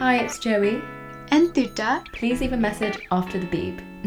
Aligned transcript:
Hi, 0.00 0.16
it's 0.16 0.38
Joey. 0.38 0.80
And 1.28 1.52
Tuta. 1.52 2.02
Please 2.14 2.40
leave 2.40 2.54
a 2.54 2.56
message 2.56 3.06
after 3.10 3.38
the 3.38 3.44
beep. 3.44 3.82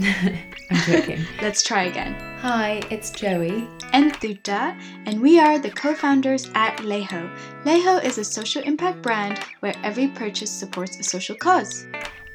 I'm 0.72 0.82
joking. 0.88 1.24
Let's 1.44 1.62
try 1.62 1.84
again. 1.84 2.16
Hi, 2.40 2.82
it's 2.90 3.12
Joey. 3.12 3.68
And 3.92 4.12
Tuta, 4.14 4.76
and 5.06 5.21
we 5.21 5.40
are 5.40 5.60
the 5.60 5.70
co 5.70 5.94
founders 5.94 6.50
at 6.56 6.78
Leho. 6.78 7.32
Leho 7.64 8.04
is 8.04 8.18
a 8.18 8.24
social 8.24 8.64
impact 8.64 9.04
brand 9.04 9.38
where 9.60 9.76
every 9.84 10.08
purchase 10.08 10.50
supports 10.50 10.98
a 11.00 11.04
social 11.04 11.36
cause. 11.36 11.85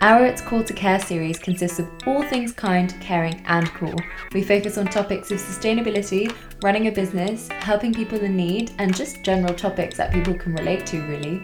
Our 0.02 0.24
It's 0.24 0.40
Call 0.40 0.62
to 0.62 0.72
Care 0.72 1.00
series 1.00 1.40
consists 1.40 1.80
of 1.80 1.88
all 2.06 2.22
things 2.22 2.52
kind, 2.52 2.94
caring, 3.00 3.44
and 3.46 3.66
cool. 3.70 3.96
We 4.32 4.44
focus 4.44 4.78
on 4.78 4.86
topics 4.86 5.32
of 5.32 5.40
sustainability, 5.40 6.32
running 6.62 6.86
a 6.86 6.92
business, 6.92 7.48
helping 7.48 7.92
people 7.92 8.20
in 8.20 8.36
need, 8.36 8.70
and 8.78 8.94
just 8.94 9.24
general 9.24 9.52
topics 9.52 9.96
that 9.96 10.12
people 10.12 10.34
can 10.34 10.54
relate 10.54 10.86
to, 10.86 11.00
really. 11.08 11.42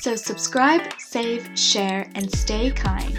So 0.00 0.16
subscribe, 0.16 0.94
save, 0.98 1.46
share, 1.58 2.10
and 2.14 2.32
stay 2.32 2.70
kind. 2.70 3.18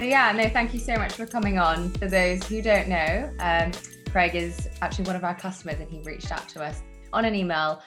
Yeah, 0.00 0.30
no, 0.36 0.48
thank 0.50 0.72
you 0.72 0.78
so 0.78 0.94
much 0.94 1.14
for 1.14 1.26
coming 1.26 1.58
on. 1.58 1.90
For 1.94 2.06
those 2.08 2.44
who 2.44 2.62
don't 2.62 2.86
know, 2.86 3.28
um, 3.40 3.72
Craig 4.12 4.36
is 4.36 4.68
actually 4.82 5.06
one 5.06 5.16
of 5.16 5.24
our 5.24 5.34
customers, 5.34 5.80
and 5.80 5.90
he 5.90 6.00
reached 6.02 6.30
out 6.30 6.48
to 6.50 6.62
us 6.62 6.80
on 7.12 7.24
an 7.24 7.34
email 7.34 7.82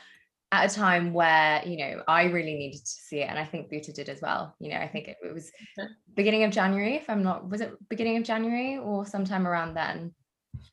at 0.51 0.69
a 0.69 0.75
time 0.75 1.13
where 1.13 1.61
you 1.65 1.77
know 1.77 2.03
I 2.09 2.23
really 2.25 2.55
needed 2.55 2.81
to 2.81 2.91
see 2.91 3.21
it, 3.21 3.29
and 3.29 3.39
I 3.39 3.45
think 3.45 3.71
Buta 3.71 3.93
did 3.93 4.09
as 4.09 4.19
well. 4.21 4.53
You 4.59 4.71
know, 4.71 4.77
I 4.77 4.89
think 4.89 5.07
it, 5.07 5.15
it 5.23 5.33
was 5.33 5.49
beginning 6.13 6.43
of 6.43 6.51
January, 6.51 6.95
if 6.95 7.09
I'm 7.09 7.23
not, 7.23 7.49
was 7.49 7.61
it 7.61 7.71
beginning 7.87 8.17
of 8.17 8.23
January 8.23 8.77
or 8.77 9.05
sometime 9.05 9.47
around 9.47 9.75
then? 9.75 10.13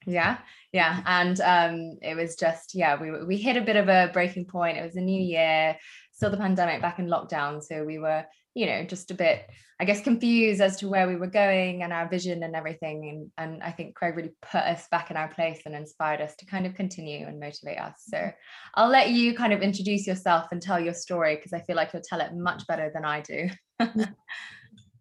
Yeah, 0.07 0.39
yeah, 0.73 1.03
and 1.07 1.41
um, 1.41 1.99
it 2.03 2.17
was 2.17 2.37
just 2.37 2.75
yeah, 2.75 3.01
we 3.01 3.25
we 3.25 3.37
hit 3.37 3.57
a 3.57 3.63
bit 3.63 3.77
of 3.77 3.89
a 3.89 4.11
breaking 4.13 4.47
point. 4.47 4.79
It 4.79 4.85
was 4.85 4.97
a 4.97 5.01
new 5.01 5.21
year, 5.21 5.77
still 6.13 6.31
the 6.31 6.37
pandemic, 6.37 6.83
back 6.83 6.99
in 6.99 7.07
lockdown, 7.07 7.63
so 7.63 7.85
we 7.85 7.99
were 7.99 8.25
you 8.55 8.67
know 8.67 8.85
just 8.85 9.11
a 9.11 9.15
bit 9.15 9.49
i 9.81 9.85
guess 9.85 10.03
confused 10.03 10.61
as 10.61 10.77
to 10.77 10.89
where 10.89 11.09
we 11.09 11.17
were 11.17 11.27
going 11.27 11.83
and 11.83 11.93
our 11.93 12.09
vision 12.09 12.43
and 12.43 12.55
everything 12.55 13.09
and, 13.09 13.53
and 13.53 13.63
i 13.63 13.71
think 13.71 13.95
craig 13.95 14.17
really 14.17 14.33
put 14.43 14.63
us 14.63 14.87
back 14.91 15.11
in 15.11 15.17
our 15.17 15.29
place 15.29 15.61
and 15.65 15.75
inspired 15.75 16.21
us 16.21 16.35
to 16.37 16.47
kind 16.47 16.67
of 16.67 16.75
continue 16.75 17.27
and 17.27 17.41
motivate 17.41 17.79
us 17.79 17.95
so 17.99 18.19
mm-hmm. 18.19 18.29
i'll 18.75 18.91
let 18.91 19.11
you 19.11 19.35
kind 19.35 19.53
of 19.53 19.63
introduce 19.63 20.07
yourself 20.07 20.47
and 20.53 20.61
tell 20.61 20.79
your 20.79 20.95
story 20.95 21.37
because 21.37 21.53
i 21.53 21.61
feel 21.61 21.77
like 21.77 21.93
you'll 21.93 22.03
tell 22.03 22.21
it 22.21 22.35
much 22.35 22.67
better 22.67 22.91
than 22.93 23.05
i 23.05 23.21
do 23.21 23.49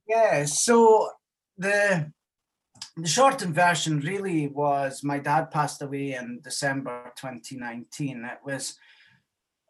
yeah 0.08 0.46
so 0.46 1.10
the 1.58 2.10
the 2.98 3.08
shortened 3.08 3.56
version 3.56 4.00
really 4.02 4.48
was 4.48 5.04
my 5.04 5.18
dad 5.18 5.50
passed 5.50 5.82
away 5.82 6.14
in 6.14 6.40
december 6.44 7.12
2019 7.16 8.26
it 8.26 8.40
was 8.46 8.78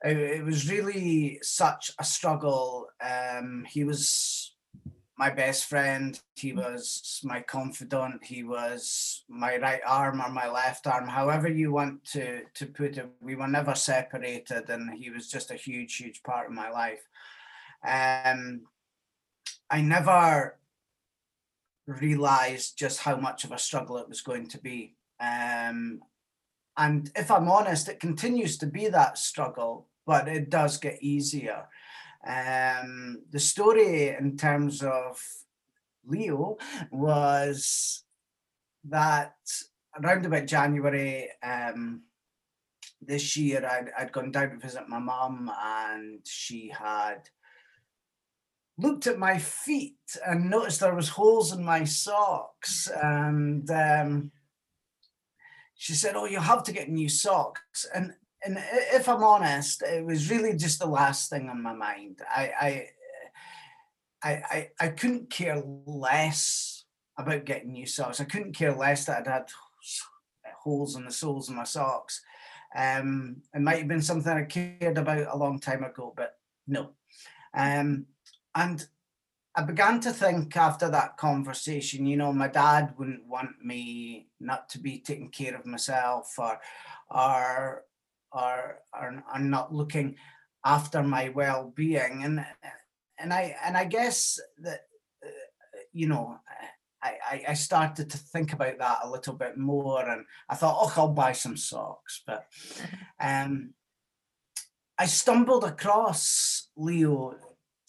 it, 0.03 0.43
was 0.43 0.69
really 0.69 1.39
such 1.41 1.91
a 1.99 2.03
struggle. 2.03 2.87
Um, 3.01 3.65
he 3.69 3.83
was 3.83 4.53
my 5.17 5.29
best 5.29 5.65
friend. 5.65 6.19
He 6.35 6.53
was 6.53 7.21
my 7.23 7.41
confidant. 7.41 8.23
He 8.23 8.43
was 8.43 9.23
my 9.29 9.57
right 9.57 9.81
arm 9.85 10.21
or 10.21 10.29
my 10.29 10.49
left 10.49 10.87
arm, 10.87 11.07
however 11.07 11.47
you 11.47 11.71
want 11.71 12.03
to 12.05 12.41
to 12.55 12.65
put 12.65 12.97
it. 12.97 13.09
We 13.21 13.35
were 13.35 13.47
never 13.47 13.75
separated, 13.75 14.69
and 14.69 14.93
he 14.93 15.11
was 15.11 15.29
just 15.29 15.51
a 15.51 15.55
huge, 15.55 15.95
huge 15.95 16.23
part 16.23 16.47
of 16.47 16.53
my 16.53 16.69
life. 16.69 17.07
Um, 17.83 18.61
I 19.69 19.81
never 19.81 20.57
realized 21.87 22.77
just 22.77 22.99
how 22.99 23.15
much 23.15 23.43
of 23.43 23.51
a 23.51 23.57
struggle 23.57 23.97
it 23.97 24.09
was 24.09 24.21
going 24.21 24.47
to 24.47 24.59
be. 24.59 24.95
Um, 25.19 26.01
and 26.77 27.11
if 27.15 27.29
I'm 27.29 27.49
honest, 27.49 27.89
it 27.89 27.99
continues 27.99 28.57
to 28.59 28.65
be 28.65 28.87
that 28.87 29.17
struggle 29.17 29.87
but 30.05 30.27
it 30.27 30.49
does 30.49 30.77
get 30.77 31.01
easier. 31.01 31.65
Um, 32.25 33.23
the 33.31 33.39
story 33.39 34.09
in 34.09 34.37
terms 34.37 34.83
of 34.83 35.19
Leho 36.07 36.59
was 36.91 38.03
that 38.89 39.35
around 40.01 40.25
about 40.25 40.45
January 40.45 41.29
um, 41.43 42.03
this 43.01 43.37
year, 43.37 43.65
I'd, 43.65 43.91
I'd 43.97 44.11
gone 44.11 44.31
down 44.31 44.51
to 44.51 44.57
visit 44.57 44.87
my 44.87 44.99
mum 44.99 45.51
and 45.63 46.19
she 46.25 46.69
had 46.69 47.21
looked 48.81 49.07
at 49.07 49.19
my 49.19 49.37
feet 49.37 49.95
and 50.25 50.49
noticed 50.49 50.79
there 50.79 50.95
was 50.95 51.09
holes 51.09 51.53
in 51.53 51.63
my 51.63 51.83
socks 51.83 52.89
and 53.01 53.69
um, 53.71 54.31
she 55.75 55.93
said 55.93 56.15
oh 56.15 56.25
you 56.25 56.39
have 56.39 56.63
to 56.63 56.71
get 56.71 56.89
new 56.89 57.09
socks 57.09 57.85
and 57.93 58.13
and 58.43 58.57
if 58.93 59.07
I'm 59.07 59.23
honest, 59.23 59.83
it 59.83 60.03
was 60.03 60.31
really 60.31 60.55
just 60.55 60.79
the 60.79 60.87
last 60.87 61.29
thing 61.29 61.49
on 61.49 61.61
my 61.61 61.73
mind. 61.73 62.21
I, 62.27 62.51
I, 62.59 62.87
I, 64.23 64.31
I, 64.31 64.69
I 64.79 64.87
couldn't 64.89 65.29
care 65.29 65.61
less 65.85 66.85
about 67.17 67.45
getting 67.45 67.73
new 67.73 67.85
socks. 67.85 68.19
I 68.19 68.25
couldn't 68.25 68.55
care 68.55 68.75
less 68.75 69.05
that 69.05 69.27
I'd 69.27 69.31
had 69.31 69.49
holes 70.63 70.95
in 70.95 71.05
the 71.05 71.11
soles 71.11 71.49
of 71.49 71.55
my 71.55 71.63
socks. 71.63 72.21
Um, 72.75 73.43
it 73.53 73.61
might 73.61 73.79
have 73.79 73.87
been 73.87 74.01
something 74.01 74.31
I 74.31 74.43
cared 74.43 74.97
about 74.97 75.27
a 75.31 75.37
long 75.37 75.59
time 75.59 75.83
ago, 75.83 76.13
but 76.15 76.33
no. 76.67 76.91
Um, 77.53 78.05
and 78.55 78.85
I 79.55 79.63
began 79.63 79.99
to 80.01 80.11
think 80.11 80.55
after 80.55 80.89
that 80.89 81.17
conversation, 81.17 82.05
you 82.05 82.15
know, 82.15 82.31
my 82.31 82.47
dad 82.47 82.93
wouldn't 82.97 83.27
want 83.27 83.63
me 83.63 84.29
not 84.39 84.69
to 84.69 84.79
be 84.79 84.99
taking 84.99 85.29
care 85.29 85.55
of 85.55 85.65
myself 85.65 86.33
or, 86.37 86.59
or 87.09 87.83
or, 88.33 88.79
or, 88.93 89.23
are 89.29 89.39
not 89.39 89.73
looking 89.73 90.15
after 90.63 91.03
my 91.03 91.29
well-being 91.29 92.23
and 92.23 92.45
and 93.19 93.33
i 93.33 93.55
and 93.65 93.75
i 93.75 93.83
guess 93.83 94.39
that 94.59 94.81
uh, 95.25 95.29
you 95.91 96.07
know 96.07 96.37
I, 97.03 97.43
I 97.49 97.53
started 97.55 98.11
to 98.11 98.17
think 98.17 98.53
about 98.53 98.77
that 98.77 98.99
a 99.03 99.09
little 99.09 99.33
bit 99.33 99.57
more 99.57 100.07
and 100.07 100.23
I 100.47 100.53
thought, 100.53 100.77
oh, 100.79 100.93
I'll 100.95 101.07
buy 101.07 101.31
some 101.31 101.57
socks. 101.57 102.21
But 102.27 102.45
um, 103.19 103.73
I 104.99 105.07
stumbled 105.07 105.63
across 105.63 106.69
Leho 106.77 107.33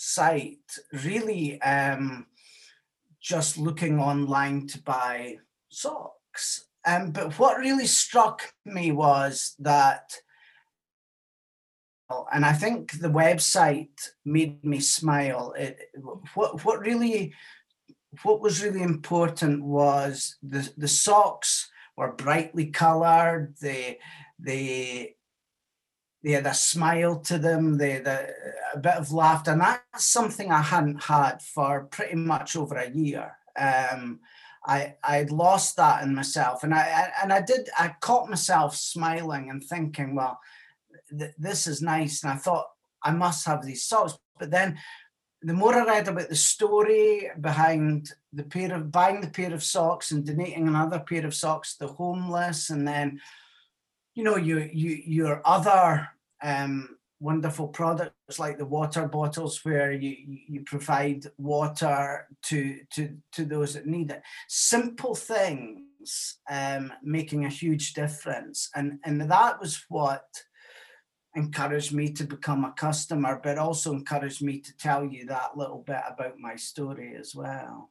site 0.04 0.78
really 1.04 1.62
um, 1.62 2.26
just 3.20 3.56
looking 3.56 4.00
online 4.00 4.66
to 4.66 4.82
buy 4.82 5.36
socks. 5.68 6.64
Um, 6.84 7.12
but 7.12 7.38
what 7.38 7.58
really 7.58 7.86
struck 7.86 8.52
me 8.64 8.90
was 8.90 9.54
that 9.60 10.12
and 12.30 12.44
I 12.44 12.52
think 12.52 12.98
the 12.98 13.08
website 13.08 14.10
made 14.24 14.62
me 14.62 14.80
smile. 14.80 15.54
It, 15.56 15.78
what 16.34 16.62
what 16.62 16.80
really 16.80 17.32
what 18.22 18.42
was 18.42 18.62
really 18.62 18.82
important 18.82 19.64
was 19.64 20.36
the 20.42 20.70
the 20.76 20.88
socks 20.88 21.70
were 21.96 22.12
brightly 22.12 22.66
coloured. 22.66 23.54
They 23.62 23.98
they 24.38 25.16
they 26.22 26.32
had 26.32 26.46
a 26.46 26.54
smile 26.54 27.18
to 27.20 27.38
them. 27.38 27.78
They 27.78 27.92
had 27.92 28.06
a, 28.06 28.28
a, 28.74 28.78
bit 28.78 28.94
of 28.94 29.12
laughter, 29.12 29.52
and 29.52 29.60
that's 29.60 30.04
something 30.04 30.50
I 30.50 30.62
hadn't 30.62 31.02
had 31.02 31.42
for 31.42 31.84
pretty 31.84 32.14
much 32.14 32.54
over 32.56 32.76
a 32.76 32.90
year. 32.90 33.36
Um, 33.58 34.20
I 34.64 34.94
I'd 35.02 35.32
lost 35.32 35.76
that 35.76 36.04
in 36.04 36.14
myself, 36.14 36.62
and 36.62 36.72
I 36.74 37.10
and 37.22 37.32
I 37.32 37.40
did 37.40 37.68
I 37.78 37.94
caught 38.00 38.30
myself 38.30 38.76
smiling 38.76 39.50
and 39.50 39.62
thinking, 39.62 40.14
well 40.14 40.38
th- 41.18 41.34
this 41.38 41.66
is 41.66 41.82
nice. 41.82 42.22
And 42.22 42.32
I 42.32 42.36
thought 42.36 42.66
I 43.02 43.12
must 43.12 43.46
have 43.46 43.64
these 43.64 43.84
socks. 43.84 44.18
But 44.38 44.50
then 44.50 44.78
the 45.42 45.54
more 45.54 45.74
I 45.74 45.84
read 45.84 46.08
about 46.08 46.28
the 46.28 46.36
story 46.36 47.30
behind 47.40 48.10
the 48.32 48.44
pair 48.44 48.74
of 48.74 48.92
buying 48.92 49.20
the 49.20 49.30
pair 49.30 49.52
of 49.52 49.62
socks 49.62 50.12
and 50.12 50.24
donating 50.24 50.68
another 50.68 51.00
pair 51.00 51.26
of 51.26 51.34
socks 51.34 51.76
to 51.76 51.86
the 51.86 51.92
homeless, 51.92 52.70
and 52.70 52.86
then 52.86 53.20
you 54.14 54.24
know 54.24 54.36
you 54.36 54.70
you 54.72 55.02
your 55.04 55.42
other 55.44 56.08
um, 56.42 56.96
wonderful 57.20 57.68
products 57.68 58.38
like 58.38 58.58
the 58.58 58.66
water 58.66 59.06
bottles 59.06 59.60
where 59.64 59.92
you 59.92 60.16
you 60.48 60.62
provide 60.64 61.24
water 61.38 62.26
to 62.42 62.80
to 62.92 63.16
to 63.32 63.44
those 63.44 63.74
that 63.74 63.86
need 63.86 64.10
it. 64.10 64.22
Simple 64.48 65.14
things 65.14 66.38
um, 66.50 66.92
making 67.02 67.44
a 67.44 67.48
huge 67.48 67.94
difference, 67.94 68.68
and 68.74 68.98
and 69.04 69.20
that 69.30 69.60
was 69.60 69.84
what 69.88 70.24
encouraged 71.34 71.94
me 71.94 72.12
to 72.12 72.24
become 72.24 72.64
a 72.64 72.72
customer, 72.72 73.40
but 73.42 73.56
also 73.56 73.92
encouraged 73.92 74.42
me 74.42 74.60
to 74.60 74.76
tell 74.76 75.04
you 75.04 75.24
that 75.26 75.56
little 75.56 75.82
bit 75.86 76.02
about 76.06 76.38
my 76.38 76.56
story 76.56 77.16
as 77.18 77.34
well. 77.34 77.90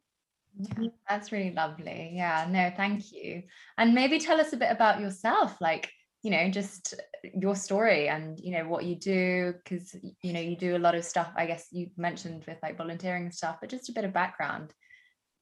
That's 1.09 1.31
really 1.31 1.53
lovely. 1.53 2.11
Yeah, 2.13 2.47
no, 2.49 2.71
thank 2.75 3.11
you. 3.11 3.43
And 3.77 3.95
maybe 3.95 4.19
tell 4.19 4.39
us 4.39 4.53
a 4.53 4.57
bit 4.57 4.71
about 4.71 4.99
yourself, 4.99 5.59
like, 5.61 5.91
you 6.23 6.29
know, 6.29 6.49
just 6.49 6.93
your 7.23 7.55
story 7.55 8.09
and, 8.09 8.39
you 8.39 8.51
know, 8.51 8.67
what 8.67 8.85
you 8.85 8.95
do, 8.95 9.53
because, 9.63 9.95
you 10.21 10.33
know, 10.33 10.39
you 10.39 10.55
do 10.55 10.75
a 10.75 10.79
lot 10.79 10.95
of 10.95 11.05
stuff, 11.05 11.31
I 11.35 11.45
guess 11.45 11.67
you 11.71 11.89
mentioned 11.97 12.43
with 12.47 12.57
like 12.63 12.77
volunteering 12.77 13.23
and 13.23 13.33
stuff, 13.33 13.57
but 13.59 13.69
just 13.69 13.89
a 13.89 13.93
bit 13.93 14.05
of 14.05 14.13
background. 14.13 14.73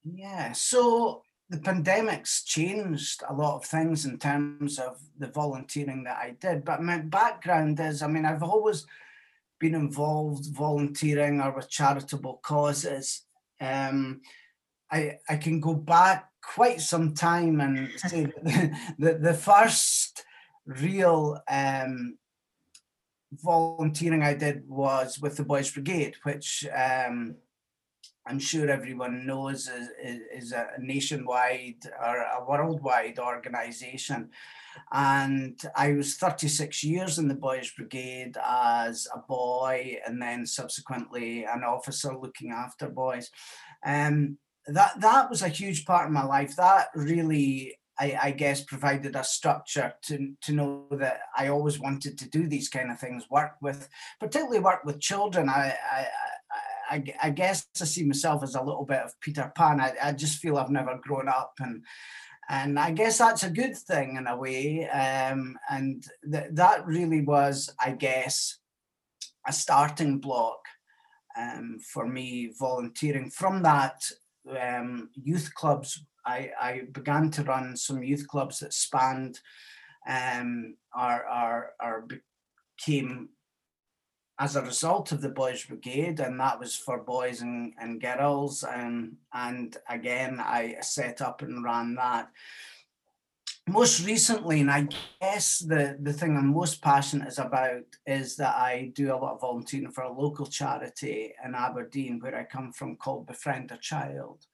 Yeah. 0.04 0.52
So 0.54 1.24
the 1.50 1.58
pandemic's 1.58 2.44
changed 2.44 3.24
a 3.28 3.34
lot 3.34 3.58
of 3.58 3.66
things 3.66 4.06
in 4.06 4.18
terms 4.20 4.80
of 4.80 5.00
the 5.18 5.28
volunteering 5.28 6.04
that 6.04 6.18
I 6.18 6.36
did. 6.40 6.64
But 6.64 6.82
my 6.82 7.00
background 7.00 7.80
is, 7.80 8.02
I 8.02 8.08
mean, 8.08 8.26
I've 8.26 8.44
always 8.44 8.86
been 9.60 9.76
involved 9.76 10.46
volunteering 10.56 11.42
or 11.42 11.52
with 11.52 11.70
charitable 11.70 12.40
causes, 12.44 13.24
um, 13.62 14.22
I, 14.92 15.18
I 15.28 15.36
can 15.36 15.60
go 15.60 15.76
back 15.76 16.30
quite 16.42 16.82
some 16.82 17.14
time 17.14 17.62
and 17.62 17.90
say 17.98 18.26
that 18.26 18.44
the, 18.44 18.72
the, 18.98 19.20
the 19.20 19.34
first 19.34 20.24
real 20.70 21.42
um, 21.50 22.18
volunteering 23.34 24.24
I 24.24 24.36
did 24.36 24.68
was 24.68 25.20
with 25.20 25.38
the 25.38 25.44
Boys 25.44 25.72
Brigade, 25.72 26.16
which 26.24 26.66
um, 26.76 27.36
I'm 28.28 28.40
sure 28.40 28.70
everyone 28.70 29.26
knows 29.26 29.68
is, 29.68 29.90
is 30.32 30.52
a 30.52 30.68
nationwide 30.80 31.90
or 32.06 32.18
a 32.18 32.46
worldwide 32.48 33.18
organization. 33.18 34.30
And 34.92 35.60
I 35.76 35.94
was 35.94 36.16
36 36.16 36.84
years 36.84 37.18
in 37.18 37.28
the 37.28 37.36
Boys 37.36 37.72
Brigade 37.76 38.38
as 38.44 39.08
a 39.14 39.20
boy 39.20 39.98
and 40.06 40.22
then 40.22 40.46
subsequently 40.46 41.46
an 41.46 41.64
officer 41.64 42.16
looking 42.16 42.52
after 42.52 42.90
boys. 42.90 43.32
Um, 43.84 44.38
that, 44.68 45.00
that 45.02 45.30
was 45.30 45.42
a 45.42 45.48
huge 45.48 45.86
part 45.86 46.06
of 46.06 46.14
my 46.14 46.24
life. 46.24 46.56
That 46.56 46.90
really 46.94 47.79
I, 48.00 48.18
I, 48.24 48.32
guess 48.32 48.64
provided 48.64 49.16
a 49.16 49.24
structure 49.24 49.94
to 50.04 50.34
to 50.42 50.52
know 50.54 50.88
that 50.92 51.22
I 51.38 51.48
always 51.48 51.80
wanted 51.80 52.18
to 52.18 52.30
do 52.30 52.48
these 52.48 52.70
kind 52.70 52.92
of 52.92 53.00
things, 53.00 53.26
work 53.30 53.54
with, 53.62 53.90
particularly 54.20 54.60
work 54.60 54.86
with 54.86 55.02
children. 55.02 55.50
I 55.50 55.76
I, 55.92 56.08
I, 56.92 57.04
I 57.24 57.30
guess 57.30 57.68
I 57.82 57.86
see 57.86 58.04
myself 58.06 58.44
as 58.44 58.56
a 58.56 58.64
little 58.64 58.86
bit 58.86 59.02
of 59.02 59.20
Peter 59.22 59.52
Pan. 59.56 59.80
I, 59.80 59.94
I 60.02 60.12
just 60.14 60.40
feel 60.40 60.58
I've 60.58 60.70
never 60.70 61.00
grown 61.04 61.28
up 61.28 61.54
and 61.60 61.84
and 62.50 62.80
I 62.80 62.92
guess 62.92 63.20
that's 63.20 63.44
a 63.44 63.50
good 63.52 63.78
thing 63.78 64.16
in 64.16 64.26
a 64.26 64.36
way. 64.36 64.90
Um, 64.90 65.56
and 65.70 66.04
th- 66.32 66.50
that 66.54 66.86
really 66.88 67.22
was, 67.22 67.72
I 67.80 67.92
guess, 67.92 68.58
a 69.48 69.54
starting 69.54 70.18
block 70.18 70.58
um, 71.38 71.78
for 71.94 72.08
me 72.08 72.52
volunteering. 72.60 73.30
From 73.30 73.62
that, 73.62 74.02
um, 74.60 75.10
youth 75.14 75.54
clubs, 75.54 76.04
I, 76.30 76.52
I, 76.62 76.82
began 76.92 77.32
to 77.32 77.44
run 77.44 77.76
some 77.76 78.04
youth 78.04 78.28
clubs 78.28 78.60
that 78.60 78.74
spanned 78.74 79.40
um, 80.08 80.76
our, 80.94 81.26
our, 81.26 81.72
our 81.80 82.08
became 82.78 83.30
as 84.40 84.56
a 84.56 84.62
result 84.62 85.12
of 85.12 85.22
the 85.22 85.30
Boys 85.30 85.66
Brigade, 85.66 86.22
and 86.22 86.40
that 86.40 86.60
was 86.60 86.76
for 86.76 87.00
boys 87.00 87.42
and, 87.42 87.74
and 87.78 88.02
girls. 88.02 88.64
And, 88.64 89.18
and 89.34 89.76
again, 89.90 90.40
I 90.40 90.78
set 90.80 91.22
up 91.22 91.42
and 91.42 91.64
ran 91.64 91.96
that. 91.96 92.30
Most 93.68 94.06
recently, 94.06 94.62
and 94.62 94.72
I 94.72 94.88
guess 95.22 95.60
the, 95.60 95.98
the 96.02 96.14
thing 96.14 96.38
I'm 96.38 96.54
most 96.54 96.82
passionate 96.82 97.28
is 97.28 97.38
about 97.38 97.84
is 98.08 98.38
that 98.38 98.56
I 98.56 98.92
do 98.96 99.14
a 99.14 99.18
lot 99.18 99.34
of 99.34 99.42
volunteering 99.42 99.92
for 99.92 100.06
a 100.06 100.12
local 100.12 100.48
charity 100.48 101.34
in 101.46 101.54
Aberdeen, 101.54 102.20
where 102.20 102.36
I 102.36 102.46
come 102.46 102.72
from, 102.72 102.96
called 102.96 103.28
Befriend 103.28 103.72
a 103.72 103.78
Child. 103.78 104.46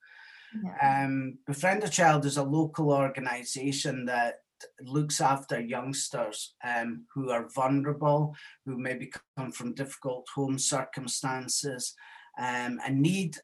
Yeah. 0.64 1.06
Um, 1.06 1.38
Befriend 1.46 1.84
a 1.84 1.90
Child 1.90 2.26
is 2.26 2.38
a 2.38 2.44
local 2.44 2.92
organisation 2.92 4.06
that 4.06 4.42
looks 4.82 5.22
after 5.22 5.60
youngsters 5.60 6.56
um, 6.64 7.06
who 7.14 7.30
are 7.30 7.50
vulnerable, 7.54 8.36
who 8.66 8.78
maybe 8.78 9.12
come 9.38 9.52
from 9.52 9.74
difficult 9.74 10.28
home 10.34 10.58
circumstances 10.58 11.94
um, 12.38 12.80
and 12.86 13.02
need 13.02 13.38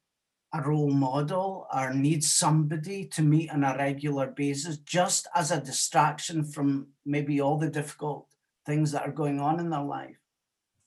a 0.53 0.61
role 0.61 0.91
model 0.91 1.67
or 1.73 1.93
need 1.93 2.23
somebody 2.23 3.05
to 3.05 3.21
meet 3.21 3.49
on 3.51 3.63
a 3.63 3.75
regular 3.77 4.27
basis 4.27 4.77
just 4.79 5.27
as 5.33 5.51
a 5.51 5.61
distraction 5.61 6.43
from 6.43 6.87
maybe 7.05 7.39
all 7.39 7.57
the 7.57 7.69
difficult 7.69 8.27
things 8.65 8.91
that 8.91 9.03
are 9.03 9.13
going 9.13 9.39
on 9.39 9.59
in 9.59 9.69
their 9.69 9.83
life. 9.83 10.17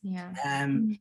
Yeah. 0.03 0.35
Um, 0.45 0.89
mm. 0.89 1.01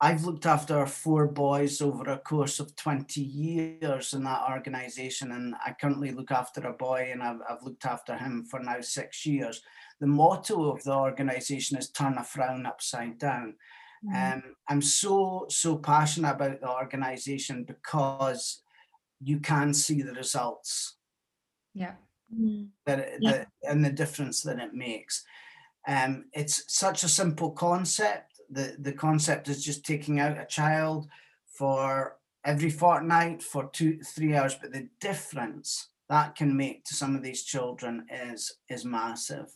I've 0.00 0.24
looked 0.24 0.44
after 0.44 0.84
four 0.86 1.28
boys 1.28 1.80
over 1.80 2.10
a 2.10 2.18
course 2.18 2.58
of 2.58 2.74
20 2.76 3.20
years 3.20 4.12
in 4.12 4.24
that 4.24 4.42
organization, 4.50 5.32
and 5.32 5.54
I 5.64 5.72
currently 5.72 6.10
look 6.10 6.30
after 6.30 6.66
a 6.66 6.72
boy, 6.72 7.10
and 7.12 7.22
I've, 7.22 7.40
I've 7.48 7.62
looked 7.62 7.86
after 7.86 8.16
him 8.16 8.44
for 8.44 8.60
now 8.60 8.80
six 8.80 9.24
years. 9.24 9.62
The 10.00 10.06
motto 10.06 10.70
of 10.70 10.82
the 10.82 10.94
organization 10.94 11.78
is 11.78 11.90
turn 11.90 12.18
a 12.18 12.24
frown 12.24 12.66
upside 12.66 13.18
down. 13.18 13.54
Mm. 14.04 14.34
Um, 14.34 14.42
I'm 14.68 14.82
so, 14.82 15.46
so 15.48 15.76
passionate 15.76 16.34
about 16.34 16.60
the 16.60 16.70
organization 16.70 17.64
because 17.64 18.62
you 19.22 19.38
can 19.38 19.72
see 19.72 20.02
the 20.02 20.12
results. 20.12 20.96
Yeah. 21.72 21.94
Mm. 22.34 22.68
That, 22.86 23.08
yeah. 23.20 23.30
that 23.30 23.48
and 23.62 23.84
the 23.84 23.90
difference 23.90 24.42
that 24.42 24.58
it 24.58 24.74
makes. 24.74 25.24
Um, 25.86 26.26
it's 26.32 26.64
such 26.66 27.04
a 27.04 27.08
simple 27.08 27.52
concept 27.52 28.33
the 28.50 28.76
the 28.78 28.92
concept 28.92 29.48
is 29.48 29.64
just 29.64 29.84
taking 29.84 30.20
out 30.20 30.38
a 30.38 30.46
child 30.46 31.08
for 31.46 32.16
every 32.44 32.70
fortnight 32.70 33.42
for 33.42 33.70
two 33.72 33.98
three 34.00 34.34
hours 34.34 34.54
but 34.60 34.72
the 34.72 34.88
difference 35.00 35.88
that 36.08 36.36
can 36.36 36.56
make 36.56 36.84
to 36.84 36.94
some 36.94 37.16
of 37.16 37.22
these 37.22 37.42
children 37.42 38.06
is 38.10 38.58
is 38.68 38.84
massive 38.84 39.46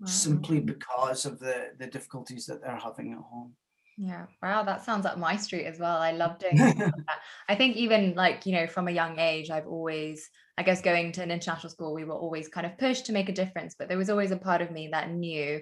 wow. 0.00 0.06
simply 0.06 0.60
because 0.60 1.26
of 1.26 1.38
the 1.38 1.72
the 1.78 1.86
difficulties 1.86 2.46
that 2.46 2.60
they're 2.60 2.76
having 2.76 3.12
at 3.12 3.18
home. 3.18 3.52
Yeah. 3.98 4.26
Wow 4.42 4.62
that 4.62 4.84
sounds 4.84 5.04
like 5.04 5.18
my 5.18 5.36
street 5.36 5.64
as 5.64 5.78
well. 5.78 5.96
I 5.96 6.12
love 6.12 6.38
doing 6.38 6.56
that. 6.78 6.94
I 7.48 7.54
think 7.54 7.76
even 7.76 8.14
like 8.14 8.46
you 8.46 8.52
know 8.52 8.66
from 8.66 8.88
a 8.88 8.92
young 8.92 9.18
age 9.18 9.50
i've 9.50 9.66
always 9.66 10.30
i 10.58 10.62
guess 10.62 10.80
going 10.82 11.12
to 11.12 11.22
an 11.22 11.30
international 11.30 11.70
school 11.70 11.94
we 11.94 12.04
were 12.04 12.14
always 12.14 12.48
kind 12.48 12.66
of 12.66 12.78
pushed 12.78 13.06
to 13.06 13.12
make 13.12 13.28
a 13.28 13.32
difference 13.32 13.74
but 13.78 13.88
there 13.88 13.98
was 13.98 14.10
always 14.10 14.30
a 14.30 14.36
part 14.36 14.60
of 14.60 14.70
me 14.70 14.88
that 14.92 15.10
knew 15.10 15.60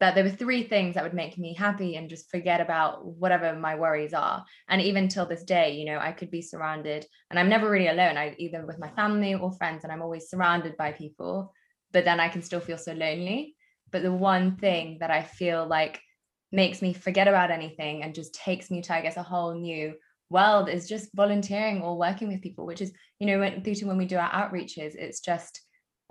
that 0.00 0.14
there 0.14 0.24
were 0.24 0.30
three 0.30 0.64
things 0.64 0.94
that 0.94 1.04
would 1.04 1.14
make 1.14 1.38
me 1.38 1.54
happy 1.54 1.96
and 1.96 2.10
just 2.10 2.30
forget 2.30 2.60
about 2.60 3.04
whatever 3.04 3.54
my 3.54 3.74
worries 3.74 4.14
are. 4.14 4.44
And 4.68 4.80
even 4.80 5.08
till 5.08 5.26
this 5.26 5.44
day 5.44 5.76
you 5.78 5.84
know 5.84 5.98
i 5.98 6.12
could 6.12 6.30
be 6.30 6.42
surrounded 6.42 7.06
and 7.30 7.38
i'm 7.38 7.48
never 7.48 7.70
really 7.70 7.88
alone. 7.88 8.16
I 8.16 8.34
either 8.38 8.64
with 8.66 8.78
my 8.78 8.90
family 8.90 9.34
or 9.34 9.52
friends 9.52 9.84
and 9.84 9.92
i'm 9.92 10.02
always 10.02 10.28
surrounded 10.28 10.76
by 10.76 10.92
people 10.92 11.52
but 11.92 12.04
then 12.04 12.20
i 12.20 12.28
can 12.28 12.42
still 12.42 12.60
feel 12.60 12.78
so 12.78 12.92
lonely. 12.92 13.56
But 13.90 14.02
the 14.02 14.12
one 14.12 14.56
thing 14.56 14.98
that 15.00 15.10
i 15.10 15.22
feel 15.22 15.66
like 15.66 16.00
makes 16.52 16.80
me 16.82 16.92
forget 16.92 17.28
about 17.28 17.50
anything 17.50 18.02
and 18.02 18.14
just 18.14 18.34
takes 18.34 18.70
me 18.70 18.80
to 18.82 18.94
i 18.94 19.00
guess 19.00 19.16
a 19.16 19.22
whole 19.22 19.54
new 19.54 19.94
world 20.30 20.68
is 20.68 20.88
just 20.88 21.10
volunteering 21.14 21.82
or 21.82 21.98
working 21.98 22.28
with 22.28 22.42
people 22.42 22.64
which 22.66 22.80
is 22.80 22.92
you 23.18 23.26
know 23.26 23.38
when, 23.38 23.62
when 23.62 23.96
we 23.96 24.06
do 24.06 24.16
our 24.16 24.30
outreaches 24.30 24.94
it's 24.94 25.20
just 25.20 25.60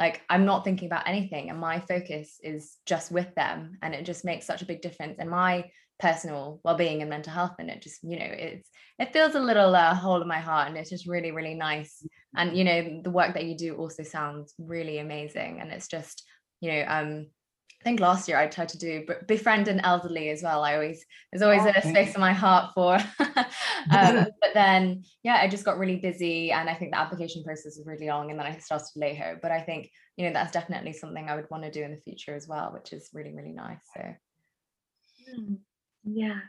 like 0.03 0.21
i'm 0.29 0.45
not 0.45 0.65
thinking 0.65 0.87
about 0.87 1.07
anything 1.07 1.49
and 1.49 1.57
my 1.59 1.79
focus 1.79 2.37
is 2.43 2.77
just 2.85 3.09
with 3.09 3.33
them 3.35 3.77
and 3.81 3.93
it 3.95 4.03
just 4.05 4.25
makes 4.25 4.45
such 4.45 4.61
a 4.61 4.65
big 4.65 4.81
difference 4.81 5.17
in 5.17 5.29
my 5.29 5.63
personal 5.97 6.59
well-being 6.65 6.99
and 7.01 7.09
mental 7.09 7.31
health 7.31 7.55
and 7.59 7.69
it 7.69 7.81
just 7.81 8.03
you 8.03 8.19
know 8.19 8.31
it's 8.47 8.69
it 8.99 9.13
feels 9.13 9.35
a 9.35 9.39
little 9.39 9.73
uh, 9.73 9.95
hole 9.95 10.21
in 10.21 10.27
my 10.27 10.39
heart 10.39 10.67
and 10.67 10.77
it's 10.77 10.89
just 10.89 11.07
really 11.07 11.31
really 11.31 11.53
nice. 11.53 12.05
And 12.35 12.57
you 12.57 12.65
know 12.65 13.01
the 13.03 13.15
work 13.19 13.33
that 13.35 13.45
you 13.45 13.55
do 13.57 13.75
also 13.75 14.03
sounds 14.03 14.53
really 14.57 14.97
amazing 14.97 15.59
and 15.61 15.71
it's 15.71 15.87
just 15.87 16.23
you 16.59 16.71
know 16.71 16.83
um 16.87 17.27
I 17.83 17.89
think 17.89 17.99
last 17.99 18.29
year 18.29 18.37
I 18.37 18.47
tried 18.47 18.69
to 18.69 18.77
do 18.77 19.05
befriend 19.27 19.67
an 19.67 19.81
elderly 19.81 20.29
as 20.29 20.41
well. 20.41 20.63
I 20.63 20.75
always 20.75 21.05
there's 21.31 21.41
always 21.41 21.63
oh, 21.63 21.73
a 21.75 21.81
space 21.81 22.15
in 22.15 22.21
my 22.21 22.31
heart 22.31 22.71
for, 22.73 22.93
um, 23.19 24.25
but 24.41 24.53
then 24.53 25.03
yeah, 25.21 25.35
I 25.41 25.49
just 25.49 25.65
got 25.65 25.77
really 25.77 25.97
busy, 25.97 26.53
and 26.53 26.69
I 26.69 26.75
think 26.75 26.91
the 26.91 26.97
application 26.97 27.43
process 27.43 27.77
was 27.77 27.85
really 27.85 28.07
long, 28.07 28.31
and 28.31 28.39
then 28.39 28.45
I 28.45 28.57
started 28.59 28.87
Leho. 28.95 29.41
But 29.41 29.51
I 29.51 29.59
think 29.59 29.91
you 30.15 30.25
know 30.25 30.31
that's 30.31 30.53
definitely 30.53 30.93
something 30.93 31.27
I 31.27 31.35
would 31.35 31.49
want 31.51 31.63
to 31.63 31.71
do 31.71 31.83
in 31.83 31.91
the 31.91 31.97
future 31.97 32.33
as 32.33 32.47
well, 32.47 32.71
which 32.73 32.93
is 32.93 33.09
really 33.11 33.35
really 33.35 33.51
nice. 33.51 33.81
So 33.93 34.13
hmm. 35.35 35.55
yeah, 36.05 36.39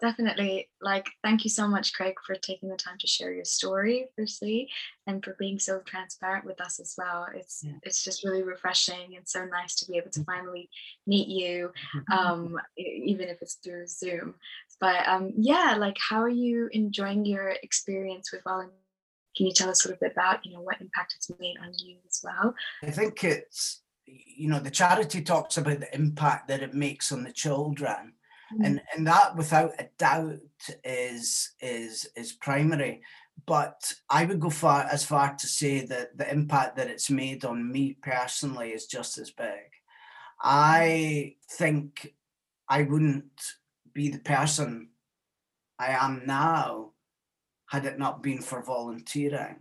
definitely 0.00 0.68
like 0.80 1.06
thank 1.22 1.44
you 1.44 1.50
so 1.50 1.66
much 1.66 1.92
craig 1.92 2.14
for 2.26 2.34
taking 2.34 2.68
the 2.68 2.76
time 2.76 2.96
to 2.98 3.06
share 3.06 3.32
your 3.32 3.44
story 3.44 4.06
firstly 4.16 4.68
and 5.06 5.24
for 5.24 5.36
being 5.38 5.58
so 5.58 5.80
transparent 5.86 6.44
with 6.44 6.60
us 6.60 6.78
as 6.80 6.94
well 6.98 7.26
it's 7.34 7.62
yeah. 7.64 7.72
it's 7.82 8.04
just 8.04 8.24
really 8.24 8.42
refreshing 8.42 9.16
and 9.16 9.26
so 9.26 9.44
nice 9.44 9.74
to 9.74 9.86
be 9.86 9.96
able 9.96 10.10
to 10.10 10.20
mm-hmm. 10.20 10.32
finally 10.32 10.68
meet 11.06 11.28
you 11.28 11.70
mm-hmm. 11.94 12.12
um 12.12 12.58
even 12.76 13.28
if 13.28 13.40
it's 13.40 13.54
through 13.54 13.86
zoom 13.86 14.34
but 14.80 15.06
um 15.08 15.32
yeah 15.36 15.76
like 15.78 15.96
how 15.98 16.20
are 16.20 16.28
you 16.28 16.68
enjoying 16.72 17.24
your 17.24 17.54
experience 17.62 18.32
with 18.32 18.42
volunteering 18.44 18.80
can 19.36 19.46
you 19.46 19.52
tell 19.52 19.68
us 19.68 19.84
a 19.84 19.88
little 19.88 20.00
bit 20.00 20.12
about 20.12 20.44
you 20.44 20.52
know 20.52 20.62
what 20.62 20.80
impact 20.80 21.14
it's 21.16 21.30
made 21.38 21.56
on 21.62 21.72
you 21.78 21.96
as 22.06 22.20
well 22.22 22.54
i 22.82 22.90
think 22.90 23.22
it's 23.24 23.82
you 24.06 24.48
know 24.48 24.60
the 24.60 24.70
charity 24.70 25.22
talks 25.22 25.56
about 25.56 25.80
the 25.80 25.94
impact 25.94 26.48
that 26.48 26.62
it 26.62 26.74
makes 26.74 27.12
on 27.12 27.24
the 27.24 27.32
children. 27.32 28.12
Mm. 28.52 28.66
and 28.66 28.82
and 28.94 29.06
that 29.06 29.36
without 29.36 29.72
a 29.78 29.88
doubt 29.98 30.38
is 30.84 31.52
is 31.60 32.08
is 32.16 32.32
primary. 32.32 33.02
But 33.46 33.92
i 34.08 34.24
would 34.24 34.40
go 34.40 34.50
far 34.50 34.84
as 34.84 35.04
far 35.04 35.34
to 35.34 35.46
say 35.46 35.84
that 35.86 36.16
the 36.16 36.30
impact 36.30 36.76
that 36.76 36.88
it's 36.88 37.10
made 37.10 37.44
on 37.44 37.70
me 37.70 37.96
personally 38.02 38.70
is 38.70 38.86
just 38.86 39.18
as 39.18 39.30
big. 39.30 39.70
I 40.42 41.34
mm. 41.34 41.56
think 41.56 42.14
i 42.68 42.82
wouldn't 42.82 43.40
be 43.92 44.10
the 44.10 44.18
person 44.18 44.90
i 45.78 45.88
am 45.88 46.22
now 46.26 46.90
had 47.66 47.84
it 47.84 47.98
not 47.98 48.22
been 48.22 48.42
for 48.42 48.62
volunteering. 48.62 49.60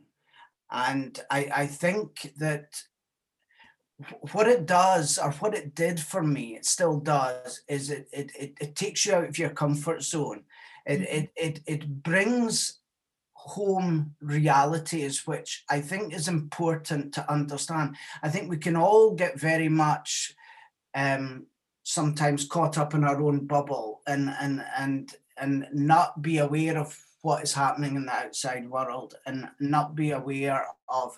And 0.72 1.20
i 1.30 1.50
i 1.56 1.65
think 1.68 2.34
that 2.38 2.82
what 4.32 4.48
it 4.48 4.66
does 4.66 5.18
or 5.18 5.32
what 5.34 5.54
it 5.56 5.74
did 5.74 6.00
for 6.00 6.22
me, 6.22 6.56
it 6.56 6.66
still 6.66 7.00
does, 7.00 7.62
is 7.68 7.90
it 7.90 8.08
it 8.12 8.32
it, 8.38 8.54
it 8.60 8.75
takes 8.75 9.06
you 9.06 9.14
out 9.14 9.30
of 9.30 9.38
your 9.38 9.52
comfort 9.52 10.04
zone. 10.04 10.44
It 10.86 11.00
Mhm. 11.00 11.14
it 11.18 11.32
it 11.36 11.62
it 11.66 12.04
brings 12.04 12.80
home 13.34 14.16
realities, 14.22 15.28
which 15.28 15.64
I 15.70 15.80
think 15.82 16.14
is 16.14 16.28
important 16.28 17.14
to 17.14 17.32
understand. 17.32 17.96
I 18.24 18.30
think 18.30 18.50
we 18.50 18.58
can 18.58 18.75
all 18.75 19.12
get 19.14 19.40
very 19.40 19.70
much 19.70 20.34
um, 20.96 21.46
sometimes 21.84 22.48
caught 22.48 22.78
up 22.78 22.94
in 22.96 23.04
our 23.04 23.22
own 23.22 23.46
bubble 23.46 24.02
and 24.08 24.30
and 24.42 24.66
and 24.78 25.16
and 25.38 25.68
not 25.74 26.22
be 26.22 26.40
aware 26.40 26.78
of 26.78 26.98
what 27.22 27.44
is 27.44 27.54
happening 27.54 27.96
in 27.96 28.06
the 28.06 28.14
outside 28.14 28.70
world 28.70 29.16
and 29.25 29.50
not 29.60 29.96
be 29.96 30.12
aware 30.12 30.68
of 30.90 31.18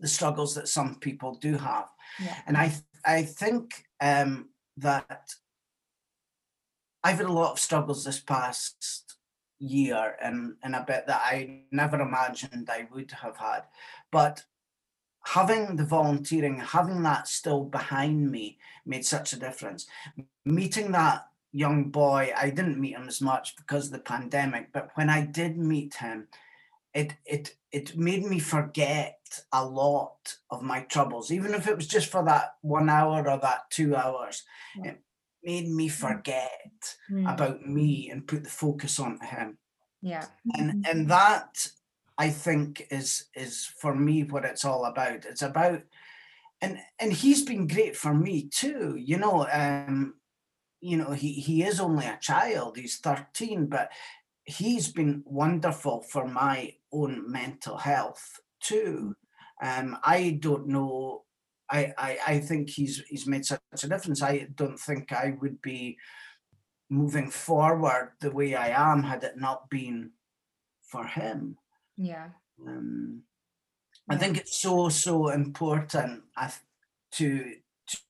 the 0.00 0.08
struggles 0.08 0.54
that 0.54 0.68
some 0.68 0.96
people 0.96 1.34
do 1.34 1.56
have. 1.56 1.88
Yeah. 2.20 2.36
And 2.46 2.56
I 2.56 2.74
I 3.04 3.22
think 3.22 3.84
um, 4.00 4.48
that 4.76 5.34
I've 7.02 7.18
had 7.18 7.26
a 7.26 7.32
lot 7.32 7.52
of 7.52 7.58
struggles 7.58 8.04
this 8.04 8.20
past 8.20 9.16
year 9.58 10.16
and 10.20 10.56
and 10.62 10.74
a 10.74 10.84
bit 10.86 11.06
that 11.06 11.22
I 11.24 11.62
never 11.70 12.00
imagined 12.00 12.70
I 12.70 12.88
would 12.92 13.10
have 13.22 13.36
had. 13.36 13.62
But 14.10 14.44
having 15.24 15.76
the 15.76 15.84
volunteering, 15.84 16.60
having 16.60 17.02
that 17.02 17.28
still 17.28 17.64
behind 17.64 18.30
me 18.30 18.58
made 18.84 19.04
such 19.04 19.32
a 19.32 19.38
difference. 19.38 19.86
Meeting 20.44 20.92
that 20.92 21.26
young 21.52 21.90
boy, 21.90 22.32
I 22.36 22.50
didn't 22.50 22.80
meet 22.80 22.96
him 22.96 23.08
as 23.08 23.20
much 23.20 23.56
because 23.56 23.86
of 23.86 23.92
the 23.92 23.98
pandemic, 24.00 24.72
but 24.72 24.90
when 24.94 25.08
I 25.08 25.24
did 25.24 25.56
meet 25.56 25.94
him, 25.94 26.28
it 26.94 27.14
it 27.26 27.56
it 27.72 27.96
made 27.96 28.24
me 28.24 28.38
forget 28.38 29.18
a 29.52 29.64
lot 29.64 30.36
of 30.50 30.62
my 30.62 30.82
troubles, 30.82 31.32
even 31.32 31.54
if 31.54 31.66
it 31.66 31.76
was 31.76 31.88
just 31.88 32.08
for 32.08 32.24
that 32.24 32.54
one 32.62 32.88
hour 32.88 33.28
or 33.28 33.38
that 33.38 33.68
two 33.70 33.96
hours. 33.96 34.44
Yeah. 34.76 34.92
It 34.92 35.02
made 35.42 35.68
me 35.68 35.88
forget 35.88 36.50
Mm. 37.10 37.32
about 37.32 37.66
me 37.66 38.10
and 38.10 38.26
put 38.26 38.44
the 38.44 38.50
focus 38.50 38.98
on 39.00 39.18
him 39.20 39.58
Yeah. 40.02 40.26
and 40.54 40.86
and 40.86 41.08
that 41.10 41.68
i 42.18 42.30
think 42.30 42.86
is 42.90 43.26
is 43.34 43.66
for 43.80 43.94
me 43.94 44.22
what 44.24 44.44
it's 44.44 44.64
all 44.64 44.84
about 44.84 45.24
it's 45.24 45.42
about 45.42 45.82
and 46.60 46.78
and 46.98 47.12
he's 47.12 47.42
been 47.44 47.66
great 47.66 47.96
for 47.96 48.14
me 48.14 48.48
too 48.48 48.96
you 48.96 49.16
know 49.18 49.46
um 49.52 50.14
you 50.80 50.96
know 50.96 51.12
he 51.12 51.32
he 51.32 51.62
is 51.62 51.80
only 51.80 52.06
a 52.06 52.18
child 52.20 52.76
he's 52.76 52.98
13 52.98 53.66
but 53.66 53.90
he's 54.44 54.92
been 54.92 55.22
wonderful 55.26 56.02
for 56.02 56.26
my 56.26 56.74
own 56.94 57.30
mental 57.30 57.76
health 57.76 58.24
too 58.60 59.14
um 59.62 59.96
i 60.04 60.38
don't 60.40 60.66
know 60.68 61.24
I, 61.70 61.92
I 61.96 62.18
I 62.26 62.40
think 62.40 62.70
he's 62.70 63.02
he's 63.08 63.26
made 63.26 63.44
such 63.46 63.60
a 63.82 63.88
difference. 63.88 64.22
I 64.22 64.48
don't 64.54 64.78
think 64.78 65.12
I 65.12 65.34
would 65.40 65.62
be 65.62 65.96
moving 66.90 67.30
forward 67.30 68.12
the 68.20 68.30
way 68.30 68.54
I 68.54 68.68
am 68.68 69.02
had 69.02 69.24
it 69.24 69.36
not 69.36 69.70
been 69.70 70.10
for 70.82 71.06
him. 71.06 71.56
Yeah. 71.96 72.28
Um, 72.66 73.22
I 74.08 74.14
Yeah. 74.14 74.18
think 74.20 74.36
it's 74.36 74.60
so 74.60 74.88
so 74.90 75.28
important 75.28 76.24
to 77.12 77.54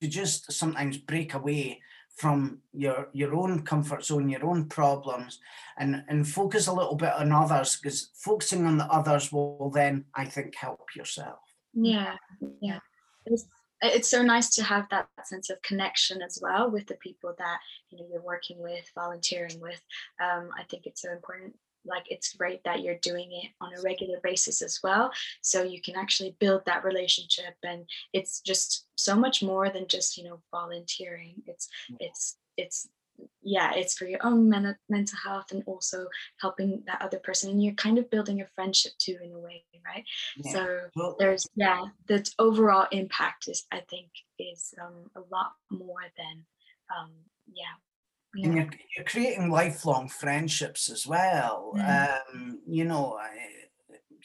to 0.01 0.09
just 0.09 0.53
sometimes 0.53 0.99
break 0.99 1.35
away 1.35 1.81
from 2.17 2.59
your 2.73 3.09
your 3.13 3.35
own 3.35 3.63
comfort 3.63 4.05
zone, 4.05 4.29
your 4.29 4.47
own 4.47 4.67
problems, 4.67 5.41
and 5.79 6.05
and 6.09 6.29
focus 6.29 6.67
a 6.67 6.73
little 6.73 6.97
bit 6.97 7.13
on 7.13 7.33
others 7.33 7.77
because 7.77 8.11
focusing 8.15 8.67
on 8.67 8.79
the 8.79 8.87
others 8.87 9.33
will 9.33 9.71
then 9.75 10.05
I 10.15 10.25
think 10.25 10.55
help 10.55 10.95
yourself. 10.97 11.39
yeah 11.75 12.15
yeah 12.61 12.79
it's, 13.27 13.47
it's 13.81 14.11
so 14.11 14.23
nice 14.23 14.55
to 14.55 14.63
have 14.63 14.87
that 14.91 15.09
sense 15.25 15.51
of 15.51 15.61
connection 15.63 16.23
as 16.23 16.39
well 16.41 16.71
with 16.71 16.87
the 16.87 16.97
people 16.97 17.35
that 17.39 17.59
you 17.91 17.99
know 17.99 18.07
you're 18.11 18.23
working 18.23 18.59
with 18.63 18.85
volunteering 18.95 19.61
with 19.61 19.81
um, 20.23 20.51
i 20.59 20.63
think 20.71 20.87
it's 20.87 21.03
so 21.03 21.13
important 21.13 21.55
like 21.87 22.05
it's 22.11 22.35
great 22.35 22.63
that 22.65 22.81
you're 22.81 22.99
doing 23.03 23.31
it 23.33 23.51
on 23.61 23.73
a 23.77 23.83
regular 23.83 24.19
basis 24.23 24.63
as 24.63 24.81
well 24.83 25.11
so 25.43 25.63
you 25.63 25.81
can 25.81 25.97
actually 25.97 26.37
build 26.41 26.63
that 26.65 26.85
relationship 26.85 27.55
and 27.63 27.85
it's 28.13 28.41
just 28.41 28.87
so 28.97 29.17
much 29.17 29.43
more 29.43 29.69
than 29.69 29.87
just 29.87 30.17
you 30.17 30.25
know 30.25 30.41
volunteering. 30.51 31.43
It's 31.47 31.69
it's 32.01 32.37
it's 32.57 32.89
yeah 33.43 33.73
it's 33.75 33.97
for 33.97 34.07
your 34.07 34.19
own 34.25 34.49
men- 34.49 34.77
mental 34.89 35.19
health 35.25 35.53
and 35.53 35.63
also 35.67 36.09
helping 36.41 36.83
that 36.87 37.01
other 37.01 37.19
person 37.19 37.51
and 37.51 37.63
you're 37.63 37.75
kind 37.75 37.99
of 37.99 38.11
building 38.11 38.41
a 38.41 38.47
friendship 38.55 38.93
too 38.99 39.17
in 39.23 39.33
a 39.33 39.39
way 39.39 39.63
right? 39.87 40.05
Yeah. 40.37 40.53
so 40.53 40.81
Well, 40.97 41.17
there's 41.19 41.47
yeah 41.55 41.85
the 42.09 42.29
overall 42.39 42.87
impact 42.91 43.49
is 43.49 43.67
i 43.71 43.81
think 43.89 44.09
is 44.39 44.75
um, 44.83 45.11
a 45.15 45.21
lot 45.31 45.53
more 45.71 46.03
than 46.17 46.45
um 46.97 47.11
yeah 47.53 47.75
and 48.43 48.55
you're, 48.55 48.71
you're 48.97 49.05
creating 49.07 49.51
lifelong 49.51 50.09
friendships 50.09 50.91
as 50.91 51.07
well. 51.07 51.73
Mm. 51.77 52.19
Um, 52.33 52.61
you 52.67 52.85
know, 52.85 53.19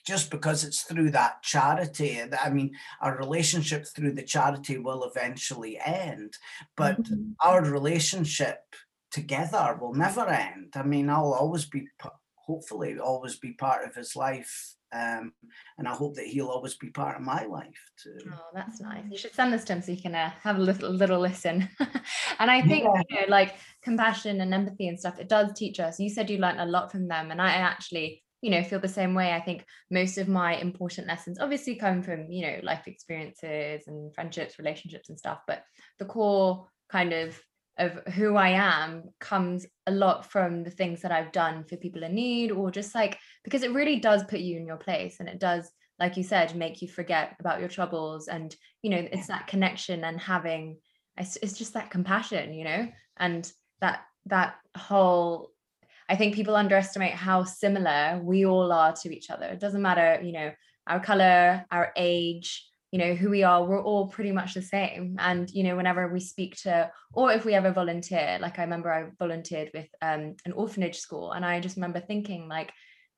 just 0.06 0.32
because 0.32 0.64
it's 0.64 0.82
through 0.84 1.12
that 1.12 1.44
charity, 1.44 2.20
I 2.22 2.50
mean, 2.50 2.72
our 3.02 3.18
relationship 3.18 3.86
through 3.86 4.14
the 4.14 4.24
charity 4.24 4.78
will 4.78 5.04
eventually 5.04 5.80
end, 5.80 6.36
but 6.76 6.98
Mhm. 7.04 7.36
our 7.44 7.64
relationship 7.64 8.76
together 9.12 9.78
will 9.80 9.94
never 9.94 10.26
end. 10.28 10.74
I 10.76 10.84
mean, 10.84 11.10
I'll 11.10 11.34
always 11.34 11.66
be, 11.66 11.88
hopefully, 12.36 12.98
always 12.98 13.38
be 13.38 13.54
part 13.54 13.86
of 13.86 13.96
his 13.96 14.16
life. 14.16 14.76
Um, 14.92 15.34
and 15.78 15.88
I 15.88 15.94
hope 15.94 16.16
that 16.16 16.26
he'll 16.26 16.48
always 16.48 16.76
be 16.76 16.90
part 16.90 17.16
of 17.16 17.22
my 17.22 17.46
life 17.46 17.92
too. 18.02 18.18
Oh, 18.32 18.50
that's 18.54 18.82
nice. 18.82 19.04
You 19.10 19.18
should 19.18 19.34
send 19.34 19.54
this 19.54 19.64
to 19.66 19.74
him 19.74 19.82
so 19.82 19.92
you 19.92 20.02
can 20.02 20.16
uh, 20.16 20.32
have 20.42 20.58
a 20.58 20.62
little 20.62 20.90
little 20.90 21.20
listen. 21.20 21.70
and 22.40 22.50
I 22.50 22.62
think 22.62 22.86
you 23.10 23.22
know, 23.22 23.26
like 23.28 23.56
compassion 23.84 24.42
and 24.42 24.54
empathy 24.54 24.88
and 24.88 25.00
stuff, 25.00 25.20
it 25.20 25.30
does 25.30 25.54
teach 25.54 25.80
us. 25.80 26.00
You 26.00 26.10
said 26.10 26.30
you 26.30 26.40
learned 26.40 26.60
a 26.60 26.66
lot 26.66 26.92
from 26.92 27.08
them, 27.08 27.30
and 27.32 27.42
I 27.42 27.50
actually, 27.50 28.24
you 28.42 28.50
know, 28.50 28.64
feel 28.64 28.80
the 28.80 28.88
same 28.88 29.14
way. 29.14 29.32
I 29.34 29.42
think 29.42 29.64
most 29.92 30.18
of 30.18 30.28
my 30.28 30.56
important 30.56 31.08
lessons 31.08 31.40
obviously 31.40 31.76
come 31.76 32.02
from 32.02 32.32
you 32.32 32.48
know 32.48 32.60
life 32.64 32.88
experiences 32.88 33.84
and 33.88 34.14
friendships, 34.16 34.58
relationships, 34.58 35.10
and 35.10 35.20
stuff. 35.20 35.42
But 35.48 35.64
the 36.00 36.06
core 36.06 36.68
kind 36.90 37.14
of 37.14 37.40
of 37.80 38.14
who 38.14 38.36
I 38.36 38.50
am 38.50 39.10
comes 39.20 39.66
a 39.88 39.92
lot 39.92 40.30
from 40.32 40.64
the 40.64 40.70
things 40.70 41.02
that 41.02 41.12
I've 41.12 41.32
done 41.32 41.64
for 41.64 41.78
people 41.78 42.04
in 42.04 42.14
need, 42.14 42.52
or 42.52 42.70
just 42.70 42.94
like 42.94 43.18
because 43.44 43.64
it 43.64 43.74
really 43.74 44.00
does 44.00 44.24
put 44.26 44.40
you 44.40 44.58
in 44.58 44.68
your 44.68 44.78
place, 44.78 45.20
and 45.20 45.28
it 45.28 45.40
does 45.40 45.72
like 46.00 46.16
you 46.16 46.24
said, 46.24 46.56
make 46.56 46.82
you 46.82 46.88
forget 46.88 47.36
about 47.40 47.60
your 47.60 47.70
troubles. 47.70 48.28
And, 48.28 48.56
you 48.82 48.90
know, 48.90 49.08
it's 49.12 49.28
that 49.28 49.48
connection 49.48 50.04
and 50.06 50.20
having, 50.20 50.78
it's, 51.18 51.38
it's 51.38 51.58
just 51.58 51.74
that 51.74 51.92
compassion, 51.92 52.54
you 52.54 52.64
know, 52.64 52.88
and 53.18 53.52
that, 53.82 54.02
that 54.28 54.56
whole, 54.78 55.52
I 56.08 56.16
think 56.16 56.34
people 56.36 56.56
underestimate 56.56 57.12
how 57.12 57.44
similar 57.44 58.20
we 58.24 58.46
all 58.46 58.72
are 58.72 58.94
to 58.94 59.14
each 59.14 59.30
other. 59.30 59.46
It 59.46 59.60
doesn't 59.60 59.82
matter, 59.82 60.22
you 60.24 60.32
know, 60.32 60.52
our 60.88 61.00
color, 61.00 61.66
our 61.70 61.92
age, 61.98 62.66
you 62.92 63.00
know, 63.00 63.14
who 63.14 63.30
we 63.30 63.44
are, 63.44 63.64
we're 63.64 63.84
all 63.84 64.08
pretty 64.08 64.32
much 64.32 64.54
the 64.54 64.62
same. 64.62 65.16
And, 65.20 65.50
you 65.52 65.64
know, 65.64 65.76
whenever 65.76 66.12
we 66.12 66.20
speak 66.20 66.56
to, 66.64 66.92
or 67.14 67.32
if 67.32 67.46
we 67.46 67.54
ever 67.54 67.72
volunteer, 67.72 68.40
like 68.42 68.58
I 68.58 68.64
remember 68.64 68.92
I 68.92 69.10
volunteered 69.20 69.70
with 69.74 69.88
um, 70.02 70.36
an 70.46 70.54
orphanage 70.54 70.98
school, 70.98 71.34
and 71.34 71.46
I 71.46 71.60
just 71.60 71.78
remember 71.78 72.00
thinking, 72.00 72.48
like, 72.48 72.72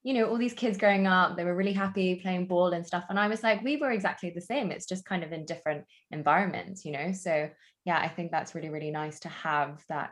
you 0.03 0.13
know, 0.13 0.27
all 0.27 0.37
these 0.37 0.53
kids 0.53 0.77
growing 0.77 1.05
up, 1.05 1.37
they 1.37 1.43
were 1.43 1.55
really 1.55 1.73
happy 1.73 2.15
playing 2.15 2.47
ball 2.47 2.73
and 2.73 2.85
stuff. 2.85 3.05
And 3.09 3.19
I 3.19 3.27
was 3.27 3.43
like, 3.43 3.63
we 3.63 3.77
were 3.77 3.91
exactly 3.91 4.31
the 4.31 4.41
same. 4.41 4.71
It's 4.71 4.87
just 4.87 5.05
kind 5.05 5.23
of 5.23 5.31
in 5.31 5.45
different 5.45 5.85
environments, 6.09 6.83
you 6.83 6.91
know? 6.91 7.11
So, 7.11 7.49
yeah, 7.85 7.99
I 7.99 8.07
think 8.07 8.31
that's 8.31 8.55
really, 8.55 8.69
really 8.69 8.91
nice 8.91 9.19
to 9.21 9.29
have 9.29 9.83
that, 9.89 10.11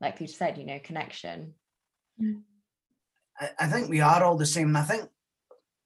like 0.00 0.20
you 0.20 0.26
said, 0.26 0.58
you 0.58 0.66
know, 0.66 0.80
connection. 0.82 1.54
I, 3.40 3.50
I 3.60 3.66
think 3.68 3.88
we 3.88 4.00
are 4.00 4.24
all 4.24 4.36
the 4.36 4.44
same. 4.44 4.68
And 4.68 4.78
I 4.78 4.82
think 4.82 5.08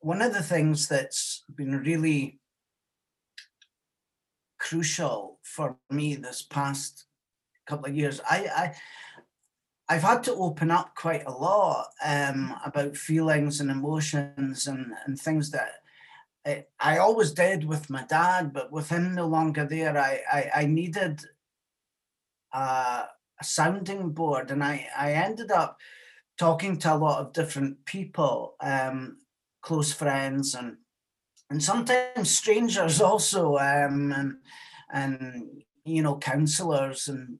one 0.00 0.22
of 0.22 0.32
the 0.32 0.42
things 0.42 0.88
that's 0.88 1.44
been 1.54 1.78
really 1.78 2.40
crucial 4.62 5.38
for 5.42 5.76
me 5.90 6.14
this 6.14 6.42
past 6.42 7.04
couple 7.66 7.86
of 7.86 7.96
years, 7.96 8.20
I, 8.28 8.36
I 8.56 8.74
I've 9.88 10.02
had 10.02 10.22
to 10.24 10.34
open 10.34 10.70
up 10.70 10.94
quite 10.94 11.24
a 11.26 11.32
lot 11.32 11.88
um, 12.04 12.56
about 12.64 12.96
feelings 12.96 13.60
and 13.60 13.70
emotions 13.70 14.66
and, 14.66 14.92
and 15.04 15.18
things 15.18 15.50
that 15.50 15.72
I, 16.46 16.64
I 16.80 16.98
always 16.98 17.32
did 17.32 17.64
with 17.64 17.90
my 17.90 18.04
dad, 18.04 18.52
but 18.52 18.72
with 18.72 18.88
him 18.88 19.14
no 19.14 19.26
longer 19.26 19.66
there, 19.66 19.98
I, 19.98 20.20
I, 20.32 20.50
I 20.62 20.66
needed 20.66 21.20
a, 22.54 22.58
a 22.58 23.44
sounding 23.44 24.10
board. 24.10 24.50
And 24.50 24.62
I, 24.64 24.88
I 24.96 25.12
ended 25.12 25.50
up 25.50 25.78
talking 26.38 26.78
to 26.78 26.94
a 26.94 26.96
lot 26.96 27.20
of 27.20 27.32
different 27.32 27.84
people, 27.84 28.54
um, 28.60 29.18
close 29.60 29.92
friends 29.92 30.54
and 30.54 30.76
and 31.52 31.62
sometimes 31.62 32.30
strangers 32.30 33.02
also, 33.02 33.58
um, 33.58 34.10
and 34.12 34.36
and 34.90 35.62
you 35.84 36.02
know 36.02 36.16
counselors 36.16 37.08
and 37.08 37.38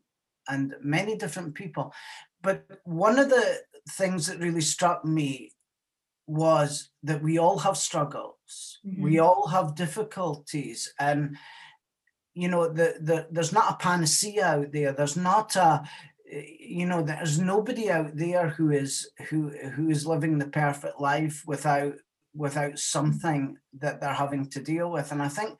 and 0.49 0.75
many 0.83 1.17
different 1.17 1.55
people. 1.55 1.95
But 2.43 2.67
one 2.85 3.19
of 3.19 3.31
the 3.31 3.61
things 3.89 4.27
that 4.27 4.39
really 4.39 4.61
struck 4.61 5.03
me 5.05 5.53
was 6.27 6.91
that 7.03 7.23
we 7.23 7.39
all 7.39 7.59
have 7.61 7.79
struggles, 7.79 8.81
we 8.99 9.19
all 9.19 9.47
have 9.47 9.75
difficulties, 9.75 10.93
and 11.01 11.39
you 12.35 12.49
know, 12.49 12.69
the, 12.69 12.97
the 13.01 13.27
there's 13.31 13.53
not 13.53 13.73
a 13.73 13.83
panacea 13.83 14.45
out 14.45 14.73
there. 14.73 14.93
There's 14.93 15.17
not 15.17 15.57
a 15.57 15.85
you 16.31 16.87
know 16.87 17.03
there's 17.03 17.39
nobody 17.39 17.91
out 17.91 18.15
there 18.15 18.49
who 18.49 18.73
is 18.73 19.11
who 19.31 19.49
who 19.75 19.89
is 19.89 20.07
living 20.07 20.39
the 20.39 20.49
perfect 20.49 21.01
life 21.01 21.43
without 21.47 21.95
without 22.35 22.79
something 22.79 23.57
that 23.79 24.01
they're 24.01 24.15
having 24.15 24.49
to 24.49 24.61
deal 24.61 24.91
with 24.91 25.13
and 25.13 25.23
i 25.23 25.29
think 25.29 25.59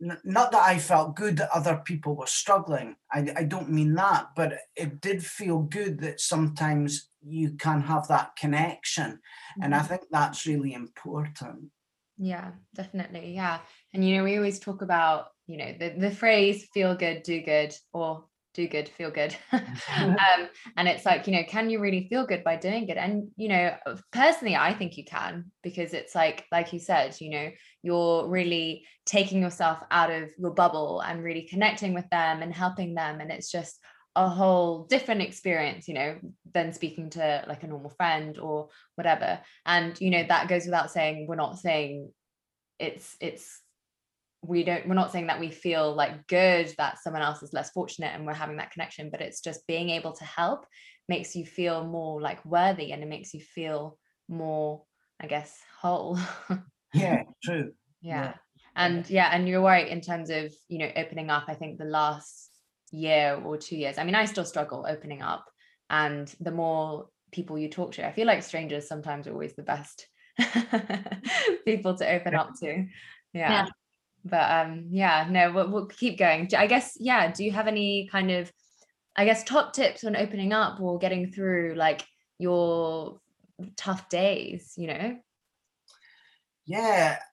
not 0.00 0.52
that 0.52 0.62
I 0.62 0.78
felt 0.78 1.16
good 1.16 1.38
that 1.38 1.50
other 1.54 1.80
people 1.84 2.16
were 2.16 2.26
struggling. 2.26 2.96
I, 3.12 3.32
I 3.36 3.44
don't 3.44 3.70
mean 3.70 3.94
that, 3.94 4.28
but 4.36 4.54
it 4.76 5.00
did 5.00 5.24
feel 5.24 5.60
good 5.60 6.00
that 6.00 6.20
sometimes 6.20 7.10
you 7.22 7.52
can 7.52 7.80
have 7.82 8.08
that 8.08 8.36
connection. 8.36 9.12
Mm-hmm. 9.12 9.62
And 9.62 9.74
I 9.74 9.78
mm-hmm. 9.78 9.86
think 9.88 10.02
that's 10.10 10.46
really 10.46 10.74
important. 10.74 11.70
Yeah, 12.18 12.52
definitely. 12.74 13.34
Yeah. 13.34 13.58
And, 13.92 14.06
you 14.06 14.16
know, 14.16 14.24
we 14.24 14.36
always 14.36 14.60
talk 14.60 14.82
about, 14.82 15.28
you 15.46 15.56
know, 15.56 15.74
the, 15.78 15.94
the 15.98 16.10
phrase 16.10 16.68
feel 16.72 16.94
good, 16.94 17.22
do 17.22 17.42
good, 17.42 17.74
or 17.92 18.24
do 18.54 18.68
good 18.68 18.88
feel 18.88 19.10
good. 19.10 19.36
Um, 19.96 20.48
and 20.76 20.88
it's 20.88 21.04
like 21.04 21.26
you 21.26 21.32
know 21.32 21.44
can 21.46 21.70
you 21.70 21.80
really 21.80 22.08
feel 22.08 22.26
good 22.26 22.44
by 22.44 22.56
doing 22.56 22.88
it? 22.88 22.96
And 22.96 23.28
you 23.36 23.48
know 23.48 23.74
personally 24.12 24.56
i 24.56 24.72
think 24.72 24.96
you 24.96 25.04
can 25.04 25.50
because 25.62 25.92
it's 25.92 26.14
like 26.14 26.44
like 26.50 26.72
you 26.72 26.78
said 26.78 27.16
you 27.20 27.30
know 27.30 27.50
you're 27.82 28.28
really 28.28 28.84
taking 29.06 29.42
yourself 29.42 29.78
out 29.90 30.10
of 30.10 30.30
your 30.38 30.52
bubble 30.52 31.00
and 31.00 31.22
really 31.22 31.42
connecting 31.42 31.94
with 31.94 32.08
them 32.10 32.42
and 32.42 32.52
helping 32.52 32.94
them 32.94 33.20
and 33.20 33.30
it's 33.30 33.50
just 33.50 33.78
a 34.16 34.28
whole 34.28 34.84
different 34.84 35.22
experience 35.22 35.88
you 35.88 35.94
know 35.94 36.16
than 36.52 36.72
speaking 36.72 37.10
to 37.10 37.44
like 37.48 37.62
a 37.62 37.66
normal 37.66 37.90
friend 37.90 38.38
or 38.38 38.68
whatever. 38.94 39.40
And 39.66 40.00
you 40.00 40.10
know 40.10 40.24
that 40.28 40.48
goes 40.48 40.64
without 40.64 40.90
saying 40.90 41.26
we're 41.28 41.34
not 41.34 41.58
saying 41.58 42.10
it's 42.78 43.16
it's 43.20 43.60
we 44.46 44.62
don't 44.62 44.86
we're 44.86 44.94
not 44.94 45.12
saying 45.12 45.26
that 45.26 45.40
we 45.40 45.50
feel 45.50 45.94
like 45.94 46.26
good 46.26 46.72
that 46.76 46.98
someone 47.02 47.22
else 47.22 47.42
is 47.42 47.52
less 47.52 47.70
fortunate 47.70 48.12
and 48.14 48.26
we're 48.26 48.34
having 48.34 48.56
that 48.56 48.70
connection 48.70 49.10
but 49.10 49.20
it's 49.20 49.40
just 49.40 49.66
being 49.66 49.90
able 49.90 50.12
to 50.12 50.24
help 50.24 50.66
makes 51.08 51.34
you 51.34 51.44
feel 51.44 51.84
more 51.84 52.20
like 52.20 52.44
worthy 52.44 52.92
and 52.92 53.02
it 53.02 53.08
makes 53.08 53.32
you 53.32 53.40
feel 53.40 53.98
more 54.28 54.82
i 55.20 55.26
guess 55.26 55.58
whole 55.80 56.18
yeah 56.94 57.22
true 57.42 57.72
yeah. 58.02 58.24
yeah 58.24 58.34
and 58.76 59.08
yeah 59.08 59.30
and 59.32 59.48
you're 59.48 59.62
right 59.62 59.88
in 59.88 60.00
terms 60.00 60.30
of 60.30 60.52
you 60.68 60.78
know 60.78 60.90
opening 60.96 61.30
up 61.30 61.44
i 61.48 61.54
think 61.54 61.78
the 61.78 61.84
last 61.84 62.50
year 62.90 63.40
or 63.44 63.56
two 63.56 63.76
years 63.76 63.98
i 63.98 64.04
mean 64.04 64.14
i 64.14 64.24
still 64.24 64.44
struggle 64.44 64.86
opening 64.88 65.22
up 65.22 65.44
and 65.90 66.34
the 66.40 66.50
more 66.50 67.06
people 67.32 67.58
you 67.58 67.68
talk 67.68 67.92
to 67.92 68.06
i 68.06 68.12
feel 68.12 68.26
like 68.26 68.42
strangers 68.42 68.88
sometimes 68.88 69.26
are 69.26 69.32
always 69.32 69.54
the 69.56 69.62
best 69.62 70.06
people 71.64 71.96
to 71.96 72.08
open 72.08 72.32
yeah. 72.32 72.40
up 72.40 72.50
to 72.60 72.86
yeah. 73.32 73.50
yeah 73.50 73.66
but 74.24 74.50
um 74.50 74.86
yeah 74.90 75.26
no 75.30 75.52
we'll, 75.52 75.70
we'll 75.70 75.86
keep 75.86 76.18
going 76.18 76.48
i 76.56 76.66
guess 76.66 76.96
yeah 76.98 77.30
do 77.30 77.44
you 77.44 77.50
have 77.50 77.66
any 77.66 78.08
kind 78.10 78.30
of 78.30 78.50
i 79.16 79.24
guess 79.24 79.44
top 79.44 79.72
tips 79.72 80.04
on 80.04 80.16
opening 80.16 80.52
up 80.52 80.80
or 80.80 80.98
getting 80.98 81.30
through 81.30 81.74
like 81.76 82.04
your 82.38 83.18
tough 83.76 84.08
days 84.08 84.72
you 84.76 84.86
know 84.86 85.16
yeah 86.66 87.18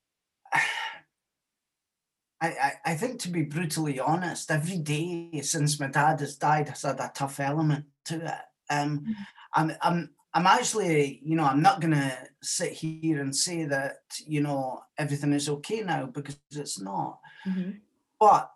I, 2.43 2.47
I, 2.47 2.73
I 2.85 2.95
think 2.95 3.19
to 3.19 3.29
be 3.29 3.43
brutally 3.43 3.99
honest, 3.99 4.49
every 4.49 4.79
day 4.79 5.41
since 5.43 5.79
my 5.79 5.85
dad 5.85 6.19
has 6.21 6.37
died 6.37 6.69
has 6.69 6.81
had 6.81 6.99
a 6.99 7.11
tough 7.13 7.39
element 7.39 7.85
to 8.05 8.15
it. 8.15 8.73
Um, 8.73 9.01
mm-hmm. 9.01 9.11
I'm, 9.53 9.71
I'm 9.79 10.09
I'm 10.33 10.47
actually, 10.47 11.19
you 11.23 11.35
know, 11.35 11.43
I'm 11.43 11.61
not 11.61 11.81
going 11.81 11.93
to 11.93 12.17
sit 12.41 12.71
here 12.71 13.19
and 13.21 13.35
say 13.35 13.65
that, 13.65 13.97
you 14.25 14.41
know, 14.41 14.81
everything 14.97 15.33
is 15.33 15.49
okay 15.49 15.81
now 15.81 16.05
because 16.05 16.37
it's 16.51 16.79
not. 16.79 17.19
Mm-hmm. 17.45 17.71
But 18.19 18.51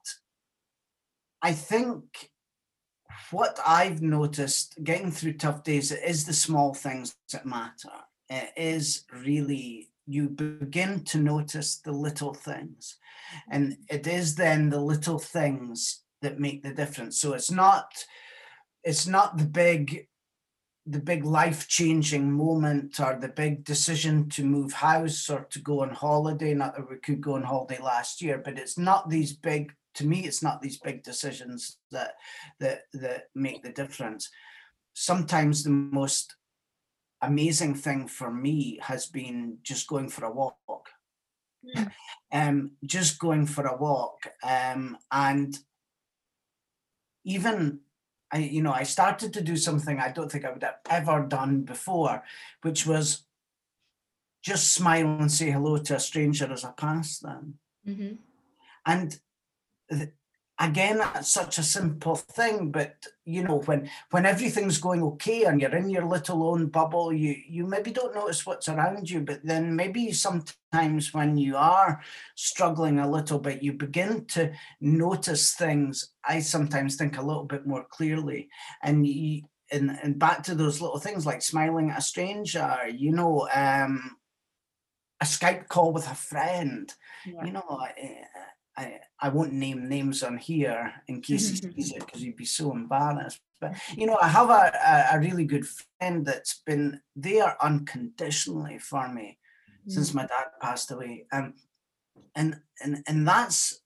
I 1.42 1.52
think 1.52 2.32
what 3.32 3.60
I've 3.66 4.02
noticed 4.02 4.76
getting 4.84 5.12
through 5.12 5.34
tough 5.34 5.64
days 5.64 5.92
is 5.92 6.26
the 6.26 6.34
small 6.34 6.74
things 6.74 7.16
that 7.34 7.46
matter. 7.46 7.90
It 8.30 8.52
is 8.56 9.04
really, 9.12 9.90
you 10.08 10.30
begin 10.30 11.04
to 11.06 11.18
notice 11.18 11.78
the 11.78 11.92
little 11.92 12.34
things. 12.34 12.98
And 13.50 13.78
it 13.90 14.08
is 14.08 14.36
then 14.36 14.70
the 14.70 14.80
little 14.80 15.20
things 15.20 16.04
that 16.22 16.40
make 16.40 16.64
the 16.64 16.74
difference. 16.74 17.20
So 17.20 17.34
it's 17.34 17.52
not, 17.52 17.92
it's 18.84 19.08
not 19.08 19.38
the 19.38 19.46
big 19.46 20.08
the 20.86 21.00
big 21.00 21.26
life 21.26 21.68
changing 21.68 22.32
moment 22.32 23.00
or 23.00 23.18
the 23.20 23.30
big 23.30 23.64
decision 23.64 24.30
to 24.30 24.44
move 24.44 24.72
house 24.72 25.30
or 25.30 25.48
to 25.50 25.60
go 25.60 25.82
on 25.82 25.90
holiday. 25.90 26.54
Not 26.54 26.76
that 26.76 26.90
we 26.90 26.98
could 26.98 27.22
go 27.22 27.36
on 27.36 27.44
holiday 27.44 27.80
last 27.82 28.22
year, 28.22 28.42
but 28.44 28.60
it's 28.60 28.78
not 28.78 29.10
these 29.10 29.34
big, 29.34 29.74
to 29.96 30.06
me, 30.06 30.26
it's 30.26 30.44
not 30.44 30.62
these 30.62 30.78
big 30.78 31.04
decisions 31.04 31.78
that 31.92 32.14
that 32.60 32.82
that 32.94 33.30
make 33.34 33.64
the 33.64 33.72
difference. 33.72 34.30
Sometimes 34.94 35.64
the 35.64 35.72
most 35.72 36.36
amazing 37.22 37.76
thing 37.76 38.08
for 38.08 38.32
me 38.32 38.80
has 38.82 39.08
been 39.08 39.58
just 39.64 39.88
going 39.88 40.10
for 40.10 40.26
a 40.26 40.32
walk. 40.32 40.90
Mm. 41.76 41.92
Um, 42.32 42.72
just 42.86 43.18
going 43.18 43.46
for 43.46 43.66
a 43.66 43.78
walk. 43.78 44.28
Um, 44.44 44.98
and 45.10 45.58
even 47.24 47.80
I, 48.32 48.40
you 48.40 48.62
know, 48.62 48.72
I 48.72 48.84
started 48.84 49.34
to 49.34 49.42
do 49.42 49.56
something 49.56 50.00
I 50.00 50.12
don't 50.12 50.32
think 50.32 50.46
I 50.46 50.52
would 50.52 50.64
have 50.64 50.80
ever 50.90 51.26
done 51.28 51.62
before, 51.62 52.24
which 52.62 52.86
was 52.86 53.24
just 54.44 54.74
smile 54.74 55.18
and 55.20 55.32
say 55.32 55.52
hello 55.52 55.78
to 55.78 55.96
a 55.96 56.00
stranger 56.00 56.52
as 56.52 56.64
I 56.64 56.72
passed 56.72 57.24
them. 57.24 57.56
Mm-hmm. 57.88 58.16
And 58.86 59.20
th- 59.92 60.10
again 60.60 61.00
that's 61.00 61.30
such 61.30 61.58
a 61.58 61.64
simple 61.64 62.16
thing 62.16 62.72
but 62.72 63.06
you 63.26 63.44
know 63.44 63.60
when 63.66 63.90
when 64.12 64.26
everything's 64.26 64.78
going 64.78 65.04
okay 65.04 65.44
and 65.44 65.60
you're 65.60 65.76
in 65.76 65.90
your 65.90 66.06
little 66.06 66.48
own 66.48 66.68
bubble 66.68 67.12
you 67.12 67.36
you 67.48 67.66
maybe 67.66 67.92
don't 67.92 68.16
notice 68.16 68.46
what's 68.46 68.70
around 68.70 69.10
you 69.10 69.20
but 69.20 69.40
then 69.44 69.76
maybe 69.76 70.12
sometimes 70.14 71.14
when 71.14 71.38
you 71.38 71.58
are 71.58 72.02
struggling 72.36 73.00
a 73.00 73.10
little 73.10 73.40
bit 73.40 73.62
you 73.62 73.74
begin 73.74 74.24
to 74.26 74.52
notice 74.80 75.54
things 75.54 76.14
i 76.24 76.40
sometimes 76.40 76.96
think 76.96 77.18
a 77.18 77.22
little 77.22 77.46
bit 77.46 77.68
more 77.68 77.86
clearly 77.90 78.48
and 78.82 79.06
you 79.06 79.42
and, 79.72 79.98
and 80.04 80.20
back 80.20 80.44
to 80.44 80.56
those 80.56 80.80
little 80.80 81.00
things 81.00 81.26
like 81.26 81.42
smiling 81.42 81.90
at 81.90 81.98
a 81.98 82.02
stranger 82.02 82.78
you 82.96 83.12
know 83.12 83.48
um 83.54 84.16
a 85.22 85.26
skype 85.26 85.68
call 85.68 85.92
with 85.92 86.10
a 86.10 86.16
friend 86.16 86.94
yeah. 87.26 87.44
you 87.44 87.52
know 87.52 87.80
I, 88.78 89.00
I 89.20 89.30
won't 89.30 89.54
name 89.54 89.88
names 89.88 90.24
on 90.24 90.38
here 90.38 90.94
in 91.08 91.22
case 91.22 91.50
he 91.50 91.56
sees 91.56 91.92
it 91.94 92.00
because 92.06 92.22
he'd 92.22 92.36
be 92.36 92.46
so 92.46 92.72
embarrassed. 92.72 93.40
But 93.62 93.76
you 93.96 94.06
know, 94.06 94.18
I 94.22 94.28
have 94.28 94.50
a, 94.50 95.14
a, 95.14 95.20
really 95.20 95.46
good 95.46 95.66
friend 95.68 96.26
that's 96.26 96.62
been 96.66 97.00
there 97.16 97.56
unconditionally 97.64 98.80
for 98.80 99.08
me 99.08 99.38
mm. 99.88 99.92
since 99.92 100.14
my 100.14 100.24
dad 100.24 100.48
passed 100.62 100.92
away. 100.92 101.26
Um, 101.32 101.54
and 102.36 102.60
and 102.84 103.04
and 103.08 103.28
that's 103.28 103.80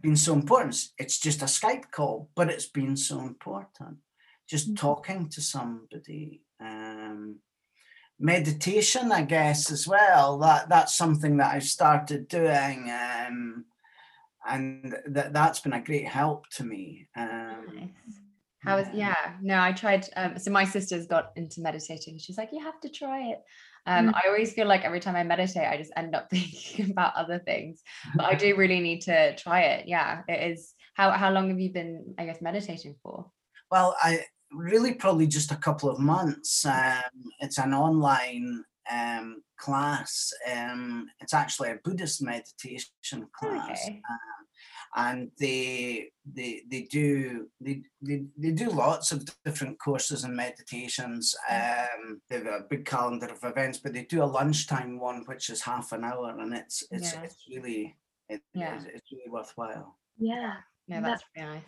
been 0.00 0.16
so 0.16 0.34
important. 0.34 0.76
It's 0.98 1.18
just 1.18 1.40
a 1.40 1.46
Skype 1.46 1.90
call, 1.90 2.28
but 2.34 2.50
it's 2.50 2.66
been 2.68 2.96
so 2.96 3.20
important. 3.20 3.98
Just 4.46 4.72
mm. 4.72 4.78
talking 4.78 5.28
to 5.30 5.40
somebody. 5.40 6.42
Um, 6.60 7.36
meditation, 8.18 9.10
I 9.12 9.22
guess, 9.22 9.72
as 9.72 9.88
well. 9.88 10.38
That 10.38 10.68
that's 10.68 10.94
something 10.94 11.38
that 11.38 11.54
I've 11.54 11.64
started 11.64 12.28
doing. 12.28 12.90
Um, 12.90 13.64
and 14.48 14.96
that 15.06 15.32
that's 15.32 15.60
been 15.60 15.72
a 15.72 15.80
great 15.80 16.06
help 16.06 16.48
to 16.50 16.64
me. 16.64 17.08
Um, 17.16 17.66
nice. 17.74 18.20
How 18.64 18.76
was 18.76 18.88
yeah? 18.94 19.34
No, 19.42 19.60
I 19.60 19.72
tried. 19.72 20.06
Um, 20.16 20.38
so 20.38 20.50
my 20.50 20.64
sister's 20.64 21.06
got 21.06 21.32
into 21.36 21.60
meditating. 21.60 22.18
She's 22.18 22.38
like, 22.38 22.50
you 22.52 22.62
have 22.62 22.80
to 22.80 22.88
try 22.88 23.30
it. 23.30 23.42
Um, 23.86 24.08
mm. 24.08 24.14
I 24.14 24.28
always 24.28 24.54
feel 24.54 24.66
like 24.66 24.84
every 24.84 25.00
time 25.00 25.16
I 25.16 25.22
meditate, 25.22 25.68
I 25.68 25.76
just 25.76 25.92
end 25.96 26.14
up 26.14 26.30
thinking 26.30 26.90
about 26.90 27.14
other 27.14 27.38
things. 27.38 27.82
But 28.14 28.24
I 28.24 28.34
do 28.34 28.56
really 28.56 28.80
need 28.80 29.02
to 29.02 29.36
try 29.36 29.62
it. 29.62 29.86
Yeah, 29.86 30.22
it 30.28 30.52
is. 30.52 30.72
How 30.94 31.10
how 31.10 31.30
long 31.30 31.50
have 31.50 31.60
you 31.60 31.70
been, 31.70 32.14
I 32.18 32.24
guess, 32.24 32.40
meditating 32.40 32.96
for? 33.02 33.26
Well, 33.70 33.96
I 34.02 34.20
really 34.52 34.94
probably 34.94 35.26
just 35.26 35.52
a 35.52 35.56
couple 35.56 35.90
of 35.90 35.98
months. 35.98 36.64
Um, 36.64 37.02
it's 37.40 37.58
an 37.58 37.74
online 37.74 38.64
um, 38.90 39.42
class. 39.58 40.32
Um, 40.52 41.06
it's 41.20 41.34
actually 41.34 41.70
a 41.70 41.78
Buddhist 41.82 42.22
meditation 42.22 43.26
class. 43.38 43.80
Okay. 43.86 44.02
Um, 44.10 44.18
and 44.96 45.30
they 45.40 46.10
they 46.24 46.62
they 46.70 46.82
do 46.82 47.48
they, 47.60 47.82
they 48.00 48.24
they 48.38 48.52
do 48.52 48.70
lots 48.70 49.10
of 49.10 49.26
different 49.44 49.78
courses 49.80 50.22
and 50.24 50.36
meditations. 50.36 51.34
Mm. 51.50 51.84
Um, 51.84 52.20
they 52.30 52.36
have 52.36 52.46
a 52.46 52.64
big 52.70 52.84
calendar 52.84 53.26
of 53.26 53.42
events, 53.42 53.78
but 53.78 53.92
they 53.92 54.04
do 54.04 54.22
a 54.22 54.24
lunchtime 54.24 55.00
one, 55.00 55.24
which 55.26 55.50
is 55.50 55.62
half 55.62 55.92
an 55.92 56.04
hour, 56.04 56.36
and 56.38 56.54
it's 56.54 56.84
it's 56.90 57.12
yeah. 57.12 57.22
it's 57.22 57.44
really 57.50 57.96
it, 58.28 58.40
yeah. 58.54 58.76
it's, 58.76 58.84
it's 58.84 59.12
really 59.12 59.30
worthwhile. 59.30 59.98
Yeah. 60.18 60.54
Yeah, 60.86 61.00
that's 61.00 61.24
that, 61.34 61.42
really 61.42 61.62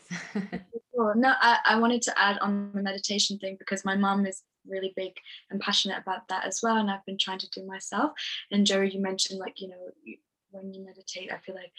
nice. 0.53 0.61
No, 1.15 1.35
I, 1.41 1.59
I 1.67 1.79
wanted 1.79 2.01
to 2.03 2.19
add 2.19 2.39
on 2.39 2.73
the 2.75 2.83
meditation 2.83 3.39
thing 3.39 3.57
because 3.59 3.85
my 3.85 3.97
mom 3.97 4.25
is 4.25 4.43
really 4.67 4.95
big 4.97 5.13
and 5.51 5.61
passionate 5.61 5.99
about 5.99 6.27
that 6.29 6.45
as 6.45 6.61
well 6.63 6.77
and 6.79 6.91
i've 6.91 7.05
been 7.07 7.19
trying 7.19 7.39
to 7.39 7.51
do 7.51 7.65
myself. 7.67 8.13
And 8.51 8.67
joe 8.67 8.81
you 8.81 9.01
mentioned 9.01 9.39
like 9.39 9.61
you 9.61 9.69
know 9.69 9.93
when 10.51 10.73
you 10.73 10.85
meditate 10.85 11.31
i 11.33 11.39
feel 11.39 11.55
like 11.55 11.71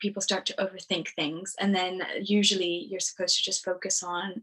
people 0.00 0.20
start 0.20 0.44
to 0.46 0.54
overthink 0.54 1.08
things 1.10 1.54
and 1.60 1.74
then 1.74 2.02
usually 2.22 2.86
you're 2.90 2.98
supposed 2.98 3.36
to 3.36 3.44
just 3.44 3.64
focus 3.64 4.02
on 4.02 4.42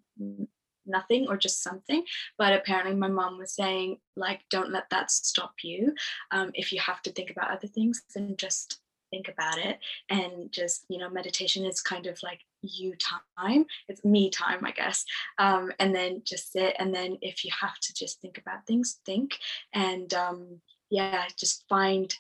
nothing 0.86 1.28
or 1.30 1.38
just 1.38 1.64
something. 1.64 2.04
But 2.38 2.54
apparently 2.54 2.96
my 2.96 3.08
mom 3.08 3.38
was 3.38 3.56
saying 3.56 3.98
like 4.16 4.42
don't 4.50 4.72
let 4.72 4.90
that 4.90 5.12
stop 5.12 5.54
you. 5.64 5.94
Um, 6.32 6.52
if 6.54 6.72
you 6.72 6.80
have 6.80 7.02
to 7.04 7.12
think 7.12 7.30
about 7.30 7.52
other 7.52 7.68
things 7.68 8.02
then 8.14 8.36
just 8.38 8.80
think 9.14 9.30
about 9.30 9.60
it 9.60 9.78
and 10.10 10.52
just 10.52 10.86
you 10.90 10.98
know 10.98 11.08
meditation 11.08 11.66
is 11.66 11.82
kind 11.82 12.08
of 12.08 12.18
like 12.24 12.40
you 12.64 12.96
time 13.38 13.64
it's 13.88 14.04
me 14.04 14.28
time 14.32 14.66
i 14.66 14.72
guess 14.72 15.06
um, 15.38 15.72
and 15.80 15.94
then 15.94 16.22
just 16.26 16.52
sit 16.52 16.76
and 16.80 16.96
then 16.96 17.16
if 17.22 17.46
you 17.46 17.52
have 17.62 17.78
to 17.80 17.94
just 17.94 18.20
think 18.22 18.40
about 18.40 18.66
things 18.66 19.00
think 19.06 19.38
and 19.74 20.16
um, 20.16 20.60
yeah 20.90 21.26
just 21.38 21.64
find 21.70 22.16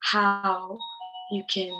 how 0.00 0.78
you 1.32 1.42
can 1.48 1.72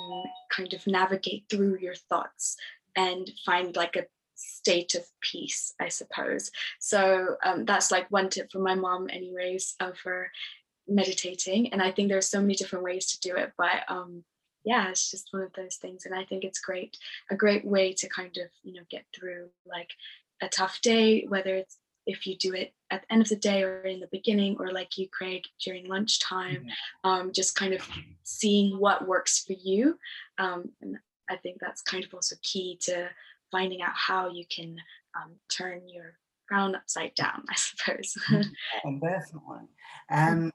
kind 0.50 0.72
of 0.72 0.86
navigate 0.86 1.44
through 1.50 1.76
your 1.78 1.94
thoughts 1.94 2.56
and 2.96 3.30
find 3.44 3.76
like 3.76 3.96
a 3.96 4.06
state 4.34 4.94
of 4.94 5.04
peace 5.20 5.74
i 5.78 5.88
suppose. 5.88 6.50
So 6.80 7.36
um, 7.44 7.66
that's 7.66 7.90
like 7.90 8.10
one 8.10 8.30
tip 8.30 8.50
from 8.50 8.62
my 8.62 8.74
mom 8.74 9.08
anyways 9.10 9.74
uh, 9.78 9.92
for 10.02 10.30
meditating 10.86 11.72
and 11.72 11.80
i 11.82 11.90
think 11.90 12.08
there's 12.08 12.28
so 12.28 12.40
many 12.40 12.54
different 12.54 12.84
ways 12.84 13.06
to 13.06 13.20
do 13.20 13.36
it 13.36 13.52
but 13.56 13.84
um, 13.88 14.22
yeah 14.64 14.88
it's 14.88 15.10
just 15.10 15.28
one 15.32 15.42
of 15.42 15.52
those 15.54 15.76
things 15.76 16.06
and 16.06 16.14
i 16.14 16.24
think 16.24 16.44
it's 16.44 16.58
great 16.58 16.96
a 17.30 17.36
great 17.36 17.64
way 17.64 17.92
to 17.92 18.08
kind 18.08 18.36
of 18.38 18.48
you 18.62 18.72
know 18.74 18.82
get 18.90 19.04
through 19.14 19.48
like 19.66 19.90
a 20.42 20.48
tough 20.48 20.80
day 20.80 21.24
whether 21.28 21.54
it's 21.54 21.78
if 22.06 22.26
you 22.26 22.36
do 22.36 22.52
it 22.52 22.74
at 22.90 23.02
the 23.02 23.12
end 23.12 23.22
of 23.22 23.28
the 23.28 23.36
day 23.36 23.62
or 23.62 23.80
in 23.82 24.00
the 24.00 24.08
beginning 24.08 24.56
or 24.58 24.70
like 24.70 24.98
you 24.98 25.08
craig 25.08 25.42
during 25.64 25.88
lunchtime 25.88 26.66
mm-hmm. 26.66 27.10
um, 27.10 27.32
just 27.32 27.54
kind 27.54 27.72
of 27.72 27.88
seeing 28.24 28.78
what 28.78 29.06
works 29.06 29.44
for 29.44 29.54
you 29.54 29.98
um, 30.38 30.70
and 30.82 30.96
i 31.30 31.36
think 31.36 31.58
that's 31.60 31.82
kind 31.82 32.04
of 32.04 32.12
also 32.12 32.36
key 32.42 32.78
to 32.80 33.08
finding 33.50 33.82
out 33.82 33.94
how 33.94 34.28
you 34.28 34.44
can 34.54 34.76
um, 35.16 35.32
turn 35.48 35.88
your 35.88 36.16
crown 36.48 36.74
upside 36.74 37.14
down 37.14 37.42
i 37.50 37.54
suppose. 37.54 38.18
And 38.84 39.00
definitely. 39.00 39.68
Um, 40.10 40.52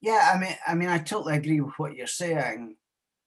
yeah 0.00 0.30
i 0.34 0.38
mean 0.38 0.56
i 0.66 0.74
mean 0.74 0.88
i 0.88 0.96
totally 0.96 1.36
agree 1.36 1.60
with 1.60 1.78
what 1.78 1.94
you're 1.94 2.06
saying 2.06 2.76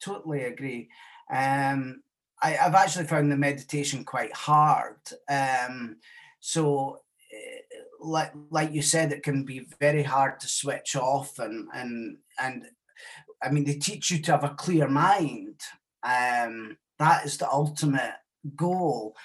totally 0.03 0.43
agree. 0.43 0.89
Um, 1.31 2.03
I, 2.41 2.51
have 2.51 2.75
actually 2.75 3.05
found 3.05 3.31
the 3.31 3.37
meditation 3.37 4.03
quite 4.03 4.33
hard. 4.33 4.97
Um, 5.29 5.97
so, 6.39 7.01
uh, 7.33 8.05
like 8.05 8.33
like 8.49 8.73
you 8.73 8.81
said, 8.81 9.11
it 9.11 9.23
can 9.23 9.45
be 9.45 9.65
very 9.79 10.03
hard 10.03 10.39
to 10.41 10.47
switch 10.47 10.95
off, 10.95 11.39
and 11.39 11.67
and 11.73 12.17
and 12.39 12.65
I 13.41 13.49
mean 13.49 13.63
they 13.63 13.75
teach 13.75 14.11
you 14.11 14.19
to 14.19 14.31
have 14.31 14.43
a 14.43 14.49
clear 14.55 14.89
mind. 14.89 15.61
Um, 16.03 16.77
that 16.99 17.25
is 17.25 17.37
the 17.37 17.49
ultimate 17.49 18.15
goal. 18.55 19.15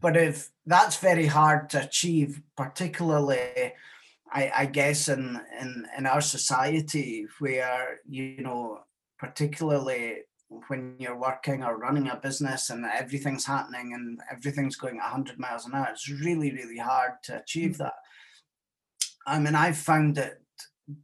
But 0.00 0.16
if 0.16 0.50
that's 0.64 0.98
very 0.98 1.26
hard 1.26 1.70
to 1.70 1.82
achieve, 1.82 2.40
particularly 2.56 3.72
I, 4.32 4.52
I, 4.56 4.66
guess 4.66 5.08
in, 5.08 5.40
in 5.60 5.86
in 5.96 6.06
our 6.06 6.20
society 6.20 7.26
where 7.40 8.00
you 8.08 8.42
know 8.42 8.80
particularly 9.18 10.18
when 10.68 10.96
you're 10.98 11.18
working 11.18 11.62
or 11.62 11.76
running 11.76 12.08
a 12.08 12.16
business 12.16 12.70
and 12.70 12.84
everything's 12.84 13.44
happening 13.44 13.92
and 13.92 14.20
everything's 14.32 14.76
going 14.76 14.96
100 14.96 15.38
miles 15.38 15.66
an 15.66 15.74
hour 15.74 15.88
it's 15.90 16.08
really 16.08 16.52
really 16.52 16.78
hard 16.78 17.12
to 17.22 17.38
achieve 17.38 17.72
mm. 17.72 17.78
that 17.78 17.94
i 19.26 19.38
mean 19.38 19.54
i've 19.54 19.76
found 19.76 20.16
it 20.16 20.42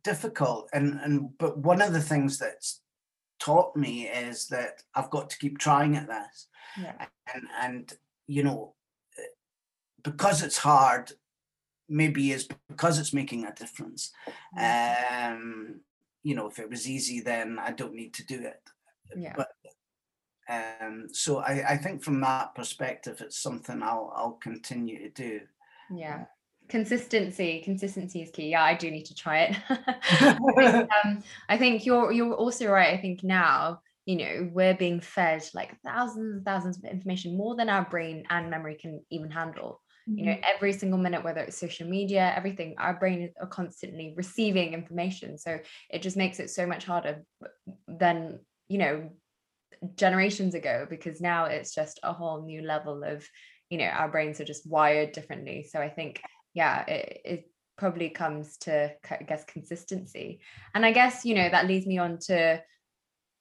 difficult 0.03 0.69
and 0.73 0.99
and 1.03 1.37
but 1.39 1.59
one 1.59 1.83
of 1.83 1.93
the 1.93 2.01
things 2.01 2.39
that's 2.39 2.81
taught 3.39 3.77
me 3.77 4.09
is 4.09 4.47
that 4.49 4.83
i've 4.95 5.11
got 5.11 5.29
to 5.29 5.39
keep 5.39 5.59
trying 5.59 5.95
at 5.95 6.07
this 6.07 6.49
yeah. 6.81 7.07
and 7.35 7.45
and 7.61 7.93
you 8.27 8.43
know 8.43 8.75
because 10.03 10.43
it's 10.43 10.59
hard 10.59 11.13
maybe 11.87 12.33
is 12.33 12.49
because 12.69 12.99
it's 12.99 13.13
making 13.13 13.45
a 13.45 13.55
difference 13.55 14.11
um 14.59 15.81
you 16.25 16.35
know, 16.35 16.49
if 16.49 16.59
it 16.59 16.69
was 16.69 16.89
easy, 16.89 17.21
then 17.21 17.59
I 17.61 17.71
don't 17.71 17.95
need 17.95 18.15
to 18.15 18.27
do 18.27 18.41
it. 18.41 18.61
Yeah. 19.17 19.35
But 19.37 19.49
um, 20.49 21.09
so 21.13 21.39
I, 21.39 21.73
I 21.73 21.77
think 21.77 22.03
from 22.03 22.21
that 22.23 22.55
perspective, 22.55 23.21
it's 23.21 23.39
something 23.39 23.83
I'll 23.83 24.13
I'll 24.17 24.39
continue 24.43 24.99
to 24.99 25.11
do. 25.11 25.41
Yeah. 25.95 26.25
Consistency, 26.69 27.61
consistency 27.63 28.23
is 28.23 28.31
key. 28.31 28.49
Yeah, 28.49 28.65
I 28.65 28.75
do 28.75 28.91
need 28.91 29.05
to 29.05 29.15
try 29.15 29.43
it. 29.43 29.57
I, 29.69 30.39
think, 30.57 30.91
um, 31.05 31.23
I 31.49 31.59
think 31.59 31.85
you're 31.85 32.11
you're 32.11 32.35
also 32.35 32.67
right. 32.69 32.95
I 32.95 33.01
think 33.01 33.23
now 33.23 33.81
you 34.07 34.17
know 34.17 34.51
we're 34.53 34.75
being 34.75 35.01
fed 35.01 35.45
like 35.55 35.79
thousands 35.83 36.37
and 36.37 36.45
thousands 36.45 36.79
of 36.79 36.85
information 36.85 37.37
more 37.37 37.55
than 37.55 37.69
our 37.69 37.85
brain 37.85 38.25
and 38.31 38.51
memory 38.51 38.77
can 38.81 39.03
even 39.11 39.31
handle 39.31 39.81
you 40.07 40.27
know 40.27 40.33
mm-hmm. 40.33 40.55
every 40.55 40.73
single 40.73 40.99
minute 40.99 41.25
whether 41.25 41.41
it's 41.41 41.59
social 41.59 41.89
media 41.89 42.33
everything 42.37 42.75
our 42.79 42.99
brain 42.99 43.31
are 43.41 43.47
constantly 43.47 44.15
receiving 44.17 44.75
information. 44.75 45.39
So 45.39 45.59
it 45.91 46.03
just 46.03 46.17
makes 46.17 46.41
it 46.41 46.51
so 46.51 46.67
much 46.67 46.85
harder 46.85 47.25
than 47.89 48.41
you 48.69 48.79
know 48.79 49.11
generations 49.97 50.55
ago 50.55 50.87
because 50.89 51.21
now 51.21 51.47
it's 51.47 51.75
just 51.75 52.01
a 52.03 52.13
whole 52.13 52.43
new 52.43 52.63
level 52.63 53.03
of 53.05 53.27
you 53.71 53.79
know 53.79 53.87
our 53.87 54.09
brains 54.09 54.41
are 54.41 54.45
just 54.45 54.69
wired 54.69 55.13
differently. 55.13 55.67
So 55.71 55.81
i 55.81 55.89
think 55.89 56.21
yeah 56.53 56.85
it, 56.87 57.21
it 57.25 57.51
probably 57.77 58.11
comes 58.11 58.59
to 58.59 58.93
i 59.11 59.23
guess 59.23 59.45
consistency. 59.45 60.41
And 60.75 60.85
i 60.85 60.93
guess 60.93 61.25
you 61.25 61.35
know 61.35 61.49
that 61.49 61.67
leads 61.67 61.87
me 61.87 61.99
on 61.99 62.19
to 62.27 62.63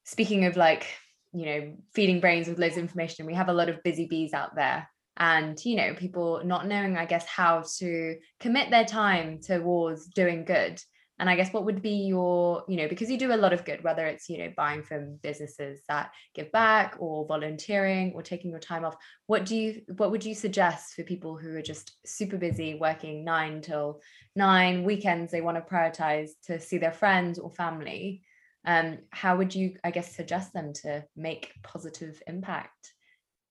speaking 0.05 0.45
of 0.45 0.55
like 0.55 0.85
you 1.33 1.45
know 1.45 1.75
feeding 1.93 2.19
brains 2.19 2.47
with 2.47 2.59
loads 2.59 2.77
of 2.77 2.83
information. 2.83 3.25
We 3.25 3.33
have 3.33 3.49
a 3.49 3.53
lot 3.53 3.69
of 3.69 3.83
busy 3.83 4.05
bees 4.05 4.33
out 4.33 4.55
there 4.55 4.87
and 5.17 5.63
you 5.63 5.75
know 5.75 5.93
people 5.93 6.41
not 6.43 6.67
knowing 6.67 6.97
i 6.97 7.05
guess 7.05 7.25
how 7.27 7.63
to 7.77 8.15
commit 8.39 8.69
their 8.69 8.85
time 8.85 9.39
towards 9.39 10.07
doing 10.07 10.43
good. 10.45 10.81
And 11.19 11.29
i 11.29 11.35
guess 11.35 11.53
what 11.53 11.65
would 11.65 11.81
be 11.81 12.07
your 12.07 12.63
you 12.67 12.75
know 12.75 12.89
because 12.89 13.09
you 13.09 13.17
do 13.17 13.33
a 13.33 13.37
lot 13.37 13.53
of 13.53 13.63
good 13.63 13.83
whether 13.83 14.05
it's 14.05 14.27
you 14.27 14.39
know 14.39 14.51
buying 14.57 14.81
from 14.83 15.19
businesses 15.21 15.79
that 15.87 16.11
give 16.33 16.51
back 16.51 16.95
or 16.99 17.25
volunteering 17.27 18.11
or 18.13 18.23
taking 18.23 18.49
your 18.49 18.59
time 18.59 18.83
off 18.83 18.95
what 19.27 19.45
do 19.45 19.55
you 19.55 19.83
what 19.95 20.11
would 20.11 20.25
you 20.25 20.33
suggest 20.33 20.95
for 20.95 21.03
people 21.03 21.37
who 21.37 21.55
are 21.55 21.61
just 21.61 21.95
super 22.03 22.37
busy 22.37 22.75
working 22.75 23.23
9 23.23 23.61
till 23.61 24.01
9 24.35 24.83
weekends 24.83 25.31
they 25.31 25.39
want 25.39 25.55
to 25.55 25.73
prioritize 25.73 26.31
to 26.47 26.59
see 26.59 26.79
their 26.79 26.91
friends 26.91 27.37
or 27.39 27.51
family? 27.51 28.23
Um 28.65 28.97
how 29.11 29.37
would 29.37 29.53
you 29.53 29.75
i 29.83 29.91
guess 29.91 30.15
suggest 30.15 30.51
them 30.51 30.73
to 30.81 31.05
make 31.15 31.53
positive 31.61 32.21
impact 32.27 32.91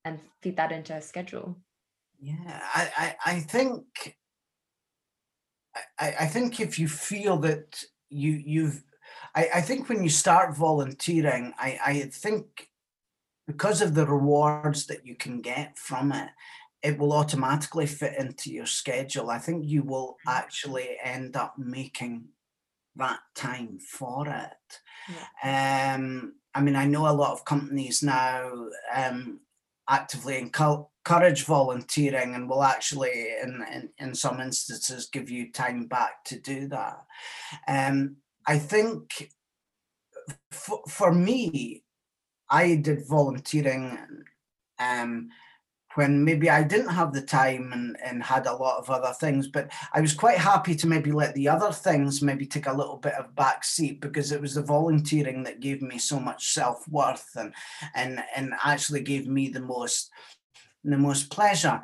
and 0.05 0.21
feed 0.41 0.57
that 0.57 0.73
into 0.73 0.95
a 0.95 1.01
schedule 1.01 1.57
yeah 2.21 2.61
i 2.75 2.93
i, 2.97 3.17
I 3.33 3.41
think 3.41 4.17
I, 5.99 6.15
I 6.21 6.27
think 6.27 6.61
if 6.61 6.79
you 6.79 6.89
feel 6.89 7.39
that 7.39 7.83
you 8.11 8.33
you've 8.33 8.83
I, 9.35 9.49
I 9.57 9.61
think 9.63 9.89
when 9.89 10.03
you 10.03 10.11
start 10.11 10.57
volunteering 10.57 11.55
i 11.59 11.79
i 11.85 12.01
think 12.13 12.69
because 13.47 13.83
of 13.83 13.95
the 13.95 14.07
rewards 14.07 14.87
that 14.87 15.07
you 15.07 15.15
can 15.15 15.41
get 15.41 15.79
from 15.79 16.13
it 16.13 16.29
it 16.83 16.99
will 16.99 17.13
automatically 17.13 17.87
fit 17.87 18.19
into 18.19 18.51
your 18.51 18.67
schedule 18.67 19.31
i 19.31 19.39
think 19.39 19.65
you 19.67 19.83
will 19.83 20.17
mm. 20.27 20.33
actually 20.33 20.97
end 21.03 21.37
up 21.37 21.55
making 21.59 22.25
that 22.97 23.21
time 23.35 23.79
for 23.79 24.29
it 24.29 24.81
yeah. 25.09 25.95
um 25.95 26.35
i 26.55 26.61
mean 26.61 26.77
i 26.77 26.85
know 26.85 27.09
a 27.09 27.11
lot 27.13 27.33
of 27.33 27.45
companies 27.45 28.03
now 28.03 28.51
um 28.95 29.41
actively 29.93 30.39
encourage 30.39 31.45
volunteering 31.45 32.35
and 32.35 32.49
will 32.49 32.63
actually 32.63 33.35
in, 33.43 33.63
in, 33.73 33.89
in 33.99 34.15
some 34.15 34.41
instances 34.41 35.11
give 35.13 35.29
you 35.31 35.53
time 35.53 35.87
back 35.87 36.25
to 36.25 36.41
do 36.41 36.67
that. 36.69 36.99
Um, 37.69 38.17
i 38.47 38.59
think 38.59 39.31
for, 40.51 40.81
for 40.89 41.13
me 41.13 41.85
i 42.51 42.75
did 42.75 43.07
volunteering 43.09 43.99
um, 44.79 45.29
when 45.95 46.25
maybe 46.25 46.49
I 46.49 46.63
didn't 46.63 46.91
have 46.91 47.13
the 47.13 47.23
time 47.23 47.73
and, 47.73 47.97
and 48.03 48.23
had 48.23 48.47
a 48.47 48.55
lot 48.55 48.79
of 48.79 48.91
other 48.91 49.13
things, 49.13 49.49
but 49.49 49.71
I 49.93 50.01
was 50.01 50.15
quite 50.15 50.39
happy 50.39 50.75
to 50.77 50.87
maybe 50.87 51.13
let 51.13 51.35
the 51.35 51.49
other 51.49 51.73
things 51.73 52.23
maybe 52.23 52.47
take 52.47 52.67
a 52.67 52.73
little 52.73 52.97
bit 52.97 53.15
of 53.15 53.35
back 53.35 53.65
seat 53.65 54.01
because 54.01 54.33
it 54.33 54.41
was 54.41 54.55
the 54.55 54.63
volunteering 54.63 55.43
that 55.45 55.61
gave 55.61 55.83
me 55.83 55.99
so 55.99 56.19
much 56.19 56.53
self-worth 56.53 57.29
and 57.37 57.53
and 57.95 58.23
and 58.35 58.55
actually 58.65 59.03
gave 59.03 59.27
me 59.27 59.49
the 59.49 59.61
most 59.61 60.11
the 60.85 60.99
most 60.99 61.31
pleasure. 61.31 61.83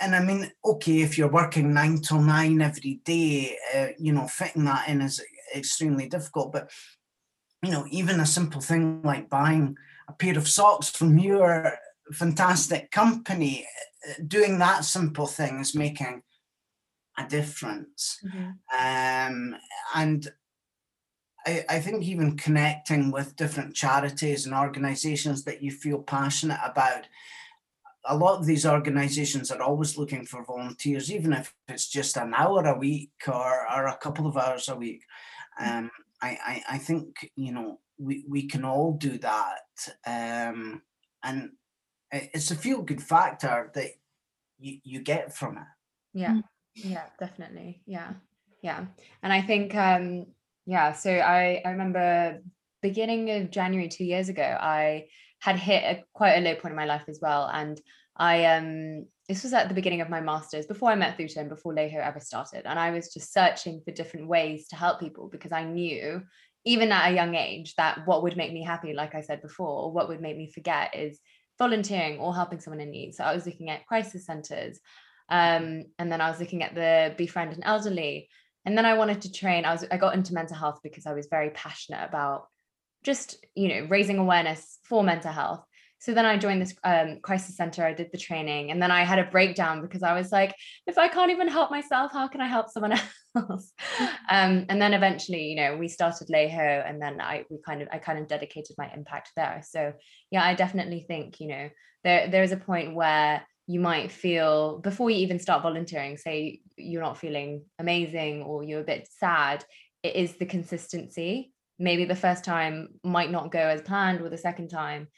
And 0.00 0.14
I 0.14 0.22
mean, 0.22 0.50
okay, 0.64 1.02
if 1.02 1.18
you're 1.18 1.28
working 1.30 1.74
nine 1.74 2.00
till 2.00 2.20
nine 2.20 2.62
every 2.62 3.00
day, 3.04 3.56
uh, 3.74 3.88
you 3.98 4.12
know, 4.12 4.28
fitting 4.28 4.64
that 4.64 4.88
in 4.88 5.00
is 5.00 5.20
extremely 5.54 6.08
difficult. 6.08 6.52
But 6.52 6.70
you 7.62 7.70
know, 7.70 7.86
even 7.90 8.20
a 8.20 8.26
simple 8.26 8.60
thing 8.60 9.02
like 9.02 9.30
buying 9.30 9.76
a 10.08 10.12
pair 10.12 10.36
of 10.36 10.48
socks 10.48 10.90
from 10.90 11.18
your 11.18 11.72
fantastic 12.12 12.90
company 12.90 13.66
uh, 14.08 14.14
doing 14.26 14.58
that 14.58 14.84
simple 14.84 15.26
thing 15.26 15.60
is 15.60 15.74
making 15.74 16.22
a 17.18 17.26
difference 17.26 18.18
mm-hmm. 18.24 18.50
um, 18.72 19.56
and 19.94 20.32
I, 21.46 21.64
I 21.68 21.80
think 21.80 22.04
even 22.04 22.36
connecting 22.36 23.10
with 23.10 23.36
different 23.36 23.74
charities 23.74 24.46
and 24.46 24.54
organizations 24.54 25.44
that 25.44 25.62
you 25.62 25.70
feel 25.70 26.02
passionate 26.02 26.60
about 26.64 27.06
a 28.06 28.16
lot 28.16 28.38
of 28.38 28.46
these 28.46 28.66
organizations 28.66 29.50
are 29.50 29.62
always 29.62 29.96
looking 29.96 30.26
for 30.26 30.44
volunteers, 30.44 31.10
even 31.10 31.32
if 31.32 31.54
it's 31.68 31.88
just 31.88 32.16
an 32.16 32.34
hour 32.34 32.64
a 32.66 32.78
week 32.78 33.12
or, 33.26 33.66
or 33.72 33.86
a 33.86 33.96
couple 33.96 34.26
of 34.26 34.36
hours 34.36 34.68
a 34.68 34.76
week. 34.76 35.02
Um, 35.58 35.90
I, 36.20 36.38
I, 36.44 36.62
I 36.72 36.78
think, 36.78 37.30
you 37.36 37.52
know, 37.52 37.80
we, 37.98 38.24
we 38.28 38.46
can 38.46 38.64
all 38.64 38.92
do 38.92 39.18
that. 39.18 39.60
Um, 40.06 40.82
and 41.22 41.50
it's 42.32 42.50
a 42.50 42.56
feel 42.56 42.82
good 42.82 43.02
factor 43.02 43.70
that 43.74 43.90
you, 44.58 44.78
you 44.84 45.00
get 45.00 45.34
from 45.34 45.58
it. 45.58 45.64
Yeah, 46.12 46.40
yeah, 46.74 47.04
definitely. 47.18 47.82
Yeah, 47.86 48.12
yeah. 48.62 48.86
And 49.22 49.32
I 49.32 49.42
think, 49.42 49.74
um, 49.74 50.26
yeah, 50.66 50.92
so 50.92 51.10
I, 51.10 51.60
I 51.64 51.70
remember 51.70 52.40
beginning 52.82 53.30
of 53.30 53.50
January 53.50 53.88
two 53.88 54.04
years 54.04 54.28
ago, 54.28 54.42
I 54.60 55.06
had 55.40 55.58
hit 55.58 55.82
a, 55.84 56.04
quite 56.12 56.34
a 56.34 56.40
low 56.40 56.54
point 56.54 56.72
in 56.72 56.76
my 56.76 56.86
life 56.86 57.04
as 57.08 57.18
well. 57.20 57.50
And 57.52 57.80
I 58.16 58.44
um 58.44 59.06
this 59.28 59.42
was 59.42 59.52
at 59.54 59.68
the 59.68 59.74
beginning 59.74 60.02
of 60.02 60.10
my 60.10 60.20
masters 60.20 60.66
before 60.66 60.90
I 60.90 60.94
met 60.94 61.16
Tuta 61.16 61.38
and 61.38 61.48
before 61.48 61.74
Leho 61.74 61.96
ever 61.96 62.20
started. 62.20 62.66
And 62.66 62.78
I 62.78 62.90
was 62.90 63.12
just 63.12 63.32
searching 63.32 63.80
for 63.84 63.90
different 63.90 64.28
ways 64.28 64.68
to 64.68 64.76
help 64.76 65.00
people 65.00 65.28
because 65.32 65.50
I 65.50 65.64
knew 65.64 66.22
even 66.66 66.92
at 66.92 67.10
a 67.10 67.14
young 67.14 67.34
age 67.34 67.74
that 67.76 68.06
what 68.06 68.22
would 68.22 68.36
make 68.36 68.52
me 68.52 68.62
happy, 68.62 68.92
like 68.92 69.14
I 69.14 69.22
said 69.22 69.42
before, 69.42 69.92
what 69.92 70.08
would 70.08 70.20
make 70.20 70.36
me 70.36 70.50
forget 70.50 70.94
is 70.94 71.20
volunteering 71.58 72.18
or 72.18 72.34
helping 72.34 72.60
someone 72.60 72.80
in 72.80 72.90
need. 72.90 73.14
So 73.14 73.24
I 73.24 73.34
was 73.34 73.46
looking 73.46 73.70
at 73.70 73.86
crisis 73.86 74.26
centers. 74.26 74.80
Um, 75.28 75.84
and 75.98 76.10
then 76.12 76.20
I 76.20 76.30
was 76.30 76.40
looking 76.40 76.62
at 76.62 76.74
the 76.74 77.14
befriend 77.16 77.52
and 77.52 77.62
elderly. 77.64 78.28
And 78.64 78.76
then 78.76 78.86
I 78.86 78.94
wanted 78.94 79.22
to 79.22 79.32
train. 79.32 79.64
I 79.64 79.72
was 79.72 79.84
I 79.90 79.96
got 79.96 80.14
into 80.14 80.34
mental 80.34 80.56
health 80.56 80.80
because 80.82 81.06
I 81.06 81.12
was 81.12 81.26
very 81.26 81.50
passionate 81.50 82.04
about 82.08 82.46
just 83.02 83.44
you 83.54 83.68
know 83.68 83.86
raising 83.90 84.18
awareness 84.18 84.78
for 84.84 85.04
mental 85.04 85.30
health 85.30 85.64
so 86.04 86.12
then 86.12 86.26
i 86.26 86.36
joined 86.36 86.60
this 86.60 86.74
um, 86.84 87.18
crisis 87.22 87.56
center 87.56 87.84
i 87.84 87.92
did 87.92 88.08
the 88.12 88.18
training 88.18 88.70
and 88.70 88.82
then 88.82 88.90
i 88.90 89.02
had 89.04 89.18
a 89.18 89.30
breakdown 89.30 89.80
because 89.80 90.02
i 90.02 90.12
was 90.12 90.30
like 90.30 90.54
if 90.86 90.98
i 90.98 91.08
can't 91.08 91.30
even 91.30 91.48
help 91.48 91.70
myself 91.70 92.12
how 92.12 92.28
can 92.28 92.40
i 92.40 92.46
help 92.46 92.68
someone 92.68 92.92
else? 93.36 93.72
Um, 94.30 94.66
and 94.68 94.80
then 94.80 94.94
eventually 94.94 95.44
you 95.44 95.56
know 95.56 95.76
we 95.76 95.88
started 95.88 96.28
leho 96.28 96.88
and 96.88 97.00
then 97.00 97.20
i 97.20 97.44
we 97.50 97.58
kind 97.64 97.82
of 97.82 97.88
i 97.92 97.98
kind 97.98 98.18
of 98.18 98.28
dedicated 98.28 98.76
my 98.78 98.90
impact 98.94 99.30
there. 99.36 99.60
So 99.64 99.92
yeah 100.30 100.44
i 100.44 100.54
definitely 100.54 101.04
think 101.08 101.40
you 101.40 101.48
know 101.48 101.68
there 102.04 102.28
there 102.28 102.42
is 102.42 102.52
a 102.52 102.56
point 102.56 102.94
where 102.94 103.44
you 103.66 103.80
might 103.80 104.12
feel 104.12 104.78
before 104.78 105.10
you 105.10 105.18
even 105.18 105.38
start 105.38 105.62
volunteering 105.62 106.18
say 106.18 106.60
you're 106.76 107.02
not 107.02 107.16
feeling 107.16 107.64
amazing 107.78 108.42
or 108.42 108.62
you're 108.62 108.82
a 108.82 108.84
bit 108.84 109.08
sad 109.10 109.64
it 110.04 110.14
is 110.14 110.36
the 110.36 110.46
consistency. 110.46 111.50
Maybe 111.78 112.04
the 112.04 112.14
first 112.14 112.44
time 112.44 113.00
might 113.02 113.32
not 113.32 113.50
go 113.50 113.58
as 113.58 113.82
planned 113.82 114.20
or 114.20 114.28
the 114.28 114.38
second 114.38 114.68
time 114.68 115.08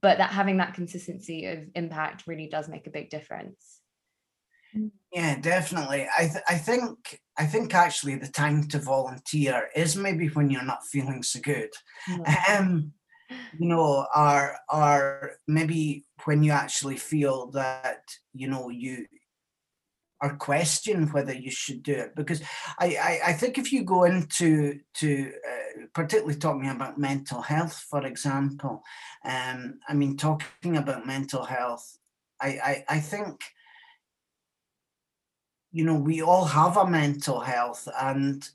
but 0.00 0.18
that 0.18 0.30
having 0.30 0.58
that 0.58 0.74
consistency 0.74 1.46
of 1.46 1.64
impact 1.74 2.26
really 2.26 2.48
does 2.48 2.68
make 2.68 2.86
a 2.86 2.90
big 2.90 3.10
difference. 3.10 3.80
Yeah 5.12 5.38
definitely. 5.40 6.08
I 6.18 6.22
th- 6.22 6.44
i 6.48 6.56
think 6.56 7.20
i 7.38 7.46
think 7.46 7.74
actually 7.74 8.16
the 8.16 8.28
time 8.28 8.66
to 8.68 8.78
volunteer 8.78 9.68
is 9.76 9.96
maybe 9.96 10.28
when 10.28 10.50
you're 10.50 10.64
not 10.64 10.86
feeling 10.86 11.22
so 11.22 11.40
good. 11.40 11.70
Um 12.48 12.92
you 13.58 13.68
know 13.68 14.06
or 14.14 14.56
or 14.72 15.32
maybe 15.46 16.04
when 16.24 16.42
you 16.42 16.52
actually 16.52 16.96
feel 16.96 17.50
that 17.52 18.02
you 18.32 18.48
know 18.48 18.68
you 18.68 19.06
or 20.24 20.36
question 20.36 21.06
whether 21.12 21.34
you 21.34 21.50
should 21.50 21.82
do 21.82 21.92
it 21.92 22.16
because 22.16 22.40
I, 22.78 22.86
I, 23.10 23.20
I 23.26 23.32
think 23.34 23.58
if 23.58 23.72
you 23.72 23.84
go 23.84 24.04
into 24.04 24.80
to 24.94 25.32
uh, 25.46 25.86
particularly 25.92 26.36
talking 26.36 26.70
about 26.70 26.98
mental 26.98 27.42
health 27.42 27.84
for 27.90 28.06
example 28.06 28.82
um 29.24 29.80
I 29.86 29.92
mean 29.92 30.16
talking 30.16 30.78
about 30.78 31.06
mental 31.06 31.44
health 31.44 31.98
I, 32.40 32.48
I 32.48 32.84
I 32.96 33.00
think 33.00 33.44
you 35.72 35.84
know 35.84 35.96
we 35.96 36.22
all 36.22 36.46
have 36.46 36.78
a 36.78 36.88
mental 36.88 37.40
health 37.40 37.86
and 38.00 38.48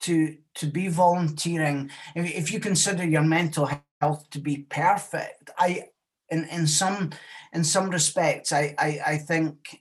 to 0.00 0.36
to 0.56 0.66
be 0.66 0.88
volunteering 0.88 1.90
if, 2.14 2.52
you 2.52 2.60
consider 2.60 3.04
your 3.06 3.22
mental 3.22 3.70
health 4.00 4.28
to 4.30 4.38
be 4.38 4.58
perfect 4.68 5.50
I 5.58 5.88
in 6.28 6.44
in 6.44 6.66
some 6.66 7.12
in 7.54 7.64
some 7.64 7.88
respects 7.88 8.52
I 8.52 8.74
I, 8.78 9.00
I 9.06 9.16
think 9.16 9.80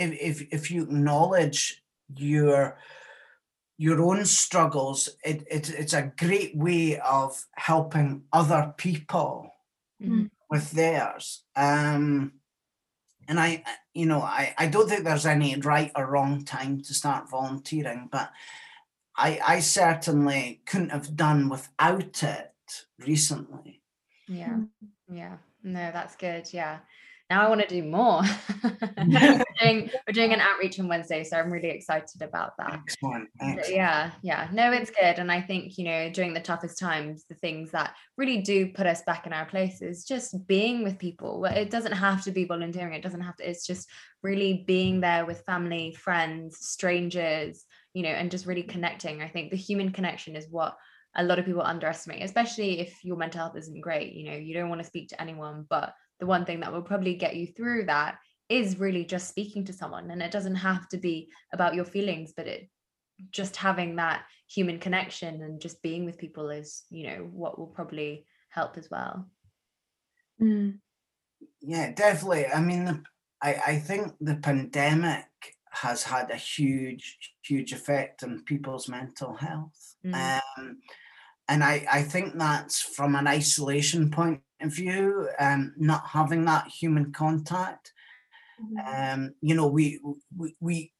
if, 0.00 0.40
if, 0.40 0.48
if 0.52 0.70
you 0.70 0.82
acknowledge 0.84 1.82
your 2.16 2.78
your 3.76 4.02
own 4.02 4.26
struggles, 4.26 5.08
it, 5.24 5.42
it, 5.50 5.70
it's 5.70 5.94
a 5.94 6.12
great 6.18 6.54
way 6.54 6.98
of 6.98 7.46
helping 7.56 8.24
other 8.30 8.74
people 8.76 9.54
mm-hmm. 10.02 10.24
with 10.50 10.70
theirs. 10.72 11.44
Um, 11.56 12.32
and 13.26 13.40
I, 13.40 13.64
you 13.94 14.04
know, 14.04 14.20
I, 14.20 14.54
I 14.58 14.66
don't 14.66 14.86
think 14.86 15.04
there's 15.04 15.24
any 15.24 15.56
right 15.56 15.90
or 15.96 16.04
wrong 16.10 16.44
time 16.44 16.82
to 16.82 16.92
start 16.92 17.30
volunteering, 17.30 18.10
but 18.12 18.30
I, 19.16 19.40
I 19.46 19.60
certainly 19.60 20.60
couldn't 20.66 20.90
have 20.90 21.16
done 21.16 21.48
without 21.48 22.22
it 22.22 22.52
recently. 22.98 23.80
Yeah, 24.28 24.58
yeah, 25.10 25.38
no, 25.62 25.90
that's 25.90 26.16
good. 26.16 26.52
Yeah, 26.52 26.80
now 27.30 27.46
I 27.46 27.48
want 27.48 27.60
to 27.60 27.66
do 27.68 27.84
more. 27.84 28.22
we're, 28.64 29.44
doing, 29.60 29.90
we're 30.06 30.12
doing 30.12 30.32
an 30.32 30.40
outreach 30.40 30.80
on 30.80 30.88
Wednesday, 30.88 31.22
so 31.22 31.36
I'm 31.36 31.50
really 31.50 31.70
excited 31.70 32.20
about 32.22 32.56
that. 32.58 32.72
Excellent. 32.72 33.28
Excellent. 33.40 33.76
Yeah, 33.76 34.10
yeah. 34.22 34.48
No, 34.52 34.72
it's 34.72 34.90
good. 34.90 35.20
And 35.20 35.30
I 35.30 35.40
think, 35.40 35.78
you 35.78 35.84
know, 35.84 36.10
during 36.10 36.34
the 36.34 36.40
toughest 36.40 36.78
times, 36.78 37.24
the 37.28 37.36
things 37.36 37.70
that 37.70 37.94
really 38.16 38.38
do 38.38 38.72
put 38.72 38.86
us 38.86 39.02
back 39.02 39.28
in 39.28 39.32
our 39.32 39.46
places, 39.46 40.04
just 40.04 40.44
being 40.48 40.82
with 40.82 40.98
people. 40.98 41.44
It 41.44 41.70
doesn't 41.70 41.92
have 41.92 42.24
to 42.24 42.32
be 42.32 42.44
volunteering, 42.44 42.94
it 42.94 43.02
doesn't 43.02 43.20
have 43.20 43.36
to, 43.36 43.48
it's 43.48 43.64
just 43.64 43.88
really 44.22 44.64
being 44.66 45.00
there 45.00 45.24
with 45.24 45.44
family, 45.46 45.94
friends, 45.94 46.58
strangers, 46.58 47.64
you 47.94 48.02
know, 48.02 48.10
and 48.10 48.30
just 48.30 48.46
really 48.46 48.64
connecting. 48.64 49.22
I 49.22 49.28
think 49.28 49.50
the 49.50 49.56
human 49.56 49.92
connection 49.92 50.34
is 50.34 50.48
what 50.50 50.76
a 51.16 51.22
lot 51.22 51.38
of 51.38 51.44
people 51.44 51.62
underestimate, 51.62 52.22
especially 52.22 52.80
if 52.80 53.04
your 53.04 53.16
mental 53.16 53.40
health 53.40 53.56
isn't 53.56 53.80
great. 53.80 54.14
You 54.14 54.30
know, 54.30 54.36
you 54.36 54.54
don't 54.54 54.68
want 54.68 54.80
to 54.80 54.86
speak 54.86 55.08
to 55.10 55.20
anyone, 55.20 55.66
but 55.68 55.94
the 56.20 56.26
one 56.26 56.44
thing 56.44 56.60
that 56.60 56.72
will 56.72 56.82
probably 56.82 57.14
get 57.14 57.36
you 57.36 57.46
through 57.46 57.86
that 57.86 58.18
is 58.48 58.78
really 58.78 59.04
just 59.04 59.28
speaking 59.28 59.64
to 59.64 59.72
someone 59.72 60.10
and 60.10 60.22
it 60.22 60.30
doesn't 60.30 60.56
have 60.56 60.88
to 60.88 60.98
be 60.98 61.28
about 61.52 61.74
your 61.74 61.84
feelings 61.84 62.32
but 62.36 62.46
it 62.46 62.68
just 63.30 63.56
having 63.56 63.96
that 63.96 64.24
human 64.48 64.78
connection 64.78 65.42
and 65.42 65.60
just 65.60 65.82
being 65.82 66.04
with 66.04 66.18
people 66.18 66.50
is 66.50 66.84
you 66.90 67.06
know 67.06 67.28
what 67.32 67.58
will 67.58 67.66
probably 67.66 68.24
help 68.48 68.76
as 68.76 68.90
well 68.90 69.26
mm. 70.40 70.76
yeah 71.60 71.92
definitely 71.92 72.46
i 72.46 72.60
mean 72.60 73.02
I, 73.42 73.54
I 73.68 73.78
think 73.78 74.12
the 74.20 74.36
pandemic 74.36 75.26
has 75.72 76.02
had 76.02 76.30
a 76.30 76.36
huge 76.36 77.18
huge 77.44 77.72
effect 77.72 78.24
on 78.24 78.42
people's 78.44 78.88
mental 78.88 79.34
health 79.34 79.94
mm. 80.04 80.40
um, 80.58 80.78
and 81.50 81.64
I, 81.64 81.84
I 81.90 82.02
think 82.02 82.38
that's 82.38 82.80
from 82.80 83.16
an 83.16 83.26
isolation 83.26 84.10
point 84.10 84.36
of 84.36 84.42
view, 84.68 85.28
um, 85.38 85.72
not 85.76 86.06
having 86.06 86.44
that 86.44 86.68
human 86.68 87.12
contact. 87.12 87.92
Mm-hmm. 88.62 89.22
Um, 89.22 89.34
you 89.40 89.54
know, 89.54 89.66
we, 89.66 90.00
we 90.36 90.56
we 90.60 90.92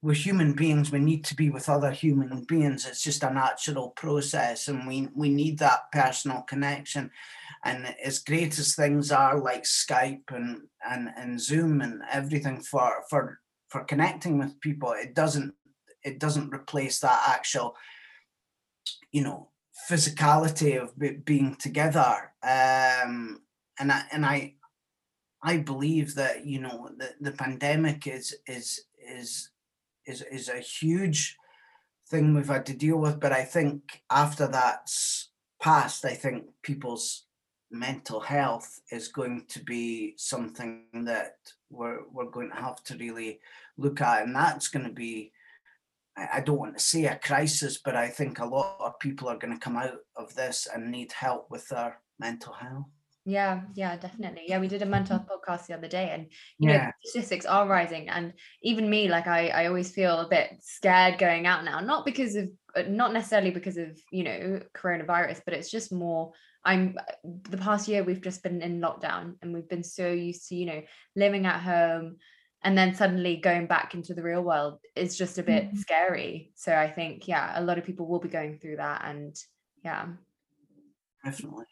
we're 0.00 0.14
human 0.14 0.52
beings. 0.52 0.92
We 0.92 1.00
need 1.00 1.24
to 1.24 1.34
be 1.34 1.50
with 1.50 1.68
other 1.68 1.90
human 1.90 2.44
beings. 2.44 2.86
It's 2.86 3.02
just 3.02 3.24
a 3.24 3.32
natural 3.32 3.90
process, 3.90 4.68
and 4.68 4.86
we 4.86 5.08
we 5.14 5.28
need 5.28 5.58
that 5.58 5.90
personal 5.92 6.42
connection. 6.42 7.10
And 7.64 7.94
as 8.04 8.20
great 8.20 8.58
as 8.58 8.74
things 8.74 9.10
are, 9.10 9.40
like 9.40 9.64
Skype 9.64 10.30
and 10.30 10.62
and 10.88 11.10
and 11.16 11.40
Zoom 11.40 11.80
and 11.80 12.02
everything 12.12 12.60
for 12.62 13.02
for 13.10 13.40
for 13.68 13.84
connecting 13.84 14.38
with 14.38 14.60
people, 14.60 14.92
it 14.92 15.14
doesn't 15.14 15.54
it 16.04 16.20
doesn't 16.20 16.54
replace 16.54 17.00
that 17.00 17.20
actual, 17.28 17.74
you 19.10 19.22
know, 19.22 19.50
physicality 19.88 20.80
of 20.80 20.92
being 21.24 21.54
together. 21.56 22.32
Um, 22.42 23.40
and 23.80 23.92
I, 23.92 24.02
and 24.12 24.26
I 24.26 24.54
I 25.42 25.58
believe 25.58 26.14
that 26.16 26.46
you 26.46 26.60
know 26.60 26.90
the, 26.96 27.14
the 27.20 27.32
pandemic 27.32 28.06
is 28.06 28.36
is 28.46 28.84
is 28.98 29.50
is 30.06 30.22
is 30.22 30.48
a 30.48 30.58
huge 30.58 31.36
thing 32.10 32.34
we've 32.34 32.48
had 32.48 32.66
to 32.66 32.74
deal 32.76 32.98
with. 32.98 33.20
But 33.20 33.32
I 33.32 33.44
think 33.44 34.02
after 34.10 34.46
that's 34.46 35.30
passed 35.60 36.04
I 36.04 36.14
think 36.14 36.46
people's 36.62 37.24
mental 37.70 38.20
health 38.20 38.80
is 38.90 39.08
going 39.08 39.44
to 39.48 39.62
be 39.62 40.14
something 40.16 40.84
that 41.04 41.36
we're 41.70 42.00
we're 42.12 42.30
going 42.30 42.50
to 42.50 42.56
have 42.56 42.82
to 42.84 42.96
really 42.96 43.40
look 43.76 44.00
at. 44.00 44.24
And 44.24 44.34
that's 44.34 44.68
going 44.68 44.86
to 44.86 44.92
be 44.92 45.32
I 46.32 46.40
don't 46.40 46.58
want 46.58 46.76
to 46.76 46.82
say 46.82 47.04
a 47.04 47.16
crisis, 47.16 47.78
but 47.84 47.96
I 47.96 48.08
think 48.08 48.38
a 48.38 48.46
lot 48.46 48.76
of 48.80 48.98
people 48.98 49.28
are 49.28 49.38
going 49.38 49.52
to 49.52 49.60
come 49.60 49.76
out 49.76 49.98
of 50.16 50.34
this 50.34 50.66
and 50.72 50.90
need 50.90 51.12
help 51.12 51.50
with 51.50 51.68
their 51.68 52.00
mental 52.18 52.52
health. 52.52 52.86
Yeah, 53.24 53.60
yeah, 53.74 53.96
definitely. 53.96 54.44
Yeah, 54.46 54.58
we 54.58 54.68
did 54.68 54.80
a 54.80 54.86
mental 54.86 55.18
health 55.18 55.28
podcast 55.28 55.66
the 55.66 55.74
other 55.74 55.88
day, 55.88 56.10
and 56.14 56.28
you 56.58 56.70
yeah. 56.70 56.86
know, 56.86 56.90
statistics 57.04 57.44
are 57.44 57.68
rising. 57.68 58.08
And 58.08 58.32
even 58.62 58.88
me, 58.88 59.08
like 59.08 59.26
I, 59.26 59.48
I 59.48 59.66
always 59.66 59.90
feel 59.90 60.20
a 60.20 60.28
bit 60.28 60.56
scared 60.62 61.18
going 61.18 61.46
out 61.46 61.64
now, 61.64 61.80
not 61.80 62.06
because 62.06 62.36
of 62.36 62.48
uh, 62.78 62.82
not 62.88 63.12
necessarily 63.12 63.50
because 63.50 63.76
of 63.76 63.98
you 64.12 64.22
know 64.22 64.60
coronavirus 64.76 65.40
but 65.44 65.54
it's 65.54 65.70
just 65.70 65.90
more 65.90 66.32
i'm 66.64 66.96
the 67.48 67.56
past 67.56 67.88
year 67.88 68.04
we've 68.04 68.20
just 68.20 68.42
been 68.42 68.60
in 68.60 68.80
lockdown 68.80 69.34
and 69.40 69.54
we've 69.54 69.68
been 69.68 69.82
so 69.82 70.10
used 70.10 70.48
to 70.48 70.54
you 70.54 70.66
know 70.66 70.82
living 71.16 71.46
at 71.46 71.60
home 71.60 72.16
and 72.68 72.76
then 72.76 72.94
suddenly 72.94 73.36
going 73.36 73.66
back 73.66 73.94
into 73.94 74.12
the 74.12 74.22
real 74.22 74.42
world 74.42 74.78
is 74.94 75.16
just 75.16 75.38
a 75.38 75.42
bit 75.42 75.68
mm-hmm. 75.68 75.78
scary. 75.78 76.52
So 76.54 76.74
i 76.74 76.90
think 76.90 77.26
yeah 77.26 77.58
a 77.58 77.62
lot 77.62 77.78
of 77.78 77.84
people 77.84 78.06
will 78.06 78.18
be 78.18 78.28
going 78.28 78.58
through 78.58 78.76
that 78.76 79.00
and 79.06 79.34
yeah. 79.82 80.04
Definitely. 81.24 81.64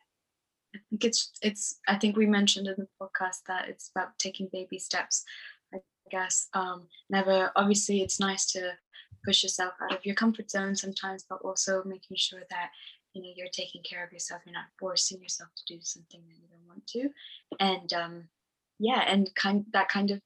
I 0.75 0.79
think 0.89 1.05
it's 1.05 1.33
it's 1.43 1.81
i 1.87 1.97
think 1.97 2.17
we 2.17 2.27
mentioned 2.27 2.67
in 2.67 2.77
the 2.79 2.89
podcast 2.99 3.41
that 3.47 3.69
it's 3.69 3.91
about 3.95 4.19
taking 4.19 4.49
baby 4.51 4.79
steps 4.79 5.23
i 5.75 5.79
guess. 6.11 6.49
Um 6.55 6.89
never 7.11 7.53
obviously 7.57 8.01
it's 8.01 8.19
nice 8.19 8.47
to 8.53 8.73
push 9.23 9.43
yourself 9.43 9.75
out 9.83 9.95
of 9.97 10.07
your 10.07 10.15
comfort 10.15 10.51
zone 10.51 10.75
sometimes 10.75 11.27
but 11.29 11.43
also 11.45 11.83
making 11.85 12.17
sure 12.17 12.45
that 12.49 12.71
you 13.13 13.21
know 13.21 13.33
you're 13.37 13.61
taking 13.61 13.83
care 13.83 14.03
of 14.03 14.13
yourself. 14.13 14.41
You're 14.47 14.61
not 14.61 14.73
forcing 14.81 15.21
yourself 15.21 15.51
to 15.57 15.75
do 15.75 15.79
something 15.83 16.23
that 16.27 16.39
you 16.41 16.49
don't 16.49 16.69
want 16.73 16.87
to. 16.95 17.03
And 17.61 17.93
um 17.93 18.15
yeah 18.79 19.03
and 19.07 19.29
kind 19.35 19.67
that 19.73 19.89
kind 19.89 20.11
of 20.11 20.21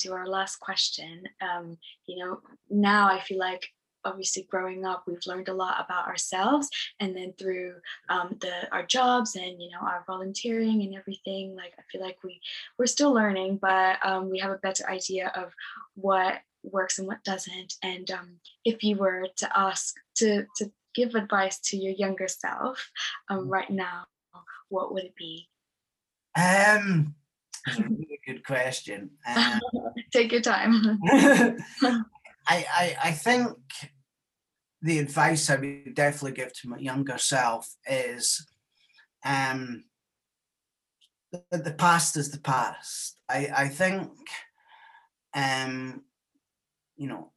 to 0.00 0.12
our 0.12 0.26
last 0.26 0.56
question, 0.56 1.24
um, 1.40 1.78
you 2.06 2.18
know, 2.18 2.40
now 2.68 3.08
I 3.08 3.20
feel 3.20 3.38
like 3.38 3.70
obviously 4.04 4.46
growing 4.50 4.84
up 4.84 5.04
we've 5.06 5.26
learned 5.26 5.48
a 5.48 5.54
lot 5.54 5.84
about 5.84 6.06
ourselves 6.06 6.68
and 7.00 7.16
then 7.16 7.32
through 7.38 7.74
um, 8.08 8.36
the 8.40 8.50
our 8.72 8.84
jobs 8.84 9.36
and 9.36 9.60
you 9.60 9.70
know 9.70 9.80
our 9.80 10.04
volunteering 10.06 10.82
and 10.82 10.94
everything 10.94 11.54
like 11.56 11.72
i 11.78 11.82
feel 11.90 12.00
like 12.00 12.16
we 12.24 12.40
we're 12.78 12.86
still 12.86 13.12
learning 13.12 13.58
but 13.60 13.98
um, 14.04 14.30
we 14.30 14.38
have 14.38 14.50
a 14.50 14.58
better 14.58 14.88
idea 14.88 15.30
of 15.34 15.52
what 15.94 16.36
works 16.62 16.98
and 16.98 17.06
what 17.08 17.22
doesn't 17.24 17.74
and 17.82 18.10
um, 18.10 18.36
if 18.64 18.82
you 18.82 18.96
were 18.96 19.26
to 19.36 19.58
ask 19.58 19.96
to 20.14 20.44
to 20.56 20.70
give 20.94 21.14
advice 21.14 21.58
to 21.60 21.76
your 21.76 21.92
younger 21.92 22.28
self 22.28 22.90
um, 23.28 23.46
mm. 23.46 23.50
right 23.50 23.70
now 23.70 24.04
what 24.68 24.92
would 24.92 25.04
it 25.04 25.14
be 25.16 25.48
um 26.36 27.14
a 27.66 27.82
really 27.82 28.20
good 28.26 28.44
question. 28.44 29.10
Um, 29.26 29.60
Take 30.12 30.32
your 30.32 30.40
time. 30.40 30.98
I, 31.12 32.06
I, 32.48 32.96
I 33.04 33.10
think 33.12 33.56
the 34.82 34.98
advice 34.98 35.50
I 35.50 35.56
would 35.56 35.94
definitely 35.94 36.32
give 36.32 36.52
to 36.54 36.68
my 36.68 36.78
younger 36.78 37.18
self 37.18 37.76
is 37.86 38.46
um, 39.24 39.84
the, 41.32 41.58
the 41.58 41.72
past 41.72 42.16
is 42.16 42.30
the 42.30 42.40
past. 42.40 43.18
I, 43.28 43.48
I 43.54 43.68
think, 43.68 44.10
um, 45.34 46.02
you 46.96 47.08
know, 47.08 47.32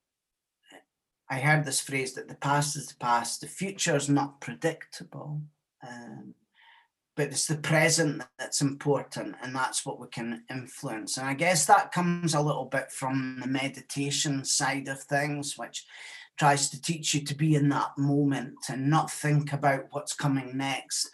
I 1.29 1.39
heard 1.39 1.65
this 1.65 1.81
phrase 1.81 2.13
that 2.13 2.27
the 2.27 2.35
past 2.35 2.75
is 2.75 2.87
the 2.87 2.95
past, 2.95 3.41
the 3.41 3.47
future 3.47 3.95
is 3.95 4.09
not 4.09 4.39
predictable. 4.39 5.41
Um, 5.85 6.35
but 7.15 7.27
it's 7.27 7.47
the 7.47 7.57
present 7.57 8.23
that's 8.39 8.61
important 8.61 9.35
and 9.43 9.55
that's 9.55 9.85
what 9.85 9.99
we 9.99 10.07
can 10.07 10.43
influence. 10.49 11.17
And 11.17 11.27
i 11.27 11.33
guess 11.33 11.65
that 11.65 11.91
comes 11.91 12.33
a 12.33 12.41
little 12.41 12.65
bit 12.65 12.91
from 12.91 13.39
the 13.41 13.47
meditation 13.47 14.43
side 14.43 14.87
of 14.87 15.01
things 15.03 15.57
which 15.57 15.85
tries 16.37 16.69
to 16.69 16.81
teach 16.81 17.13
you 17.13 17.23
to 17.23 17.35
be 17.35 17.55
in 17.55 17.69
that 17.69 17.91
moment 17.97 18.55
and 18.69 18.89
not 18.89 19.11
think 19.11 19.53
about 19.53 19.85
what's 19.91 20.13
coming 20.13 20.57
next 20.57 21.09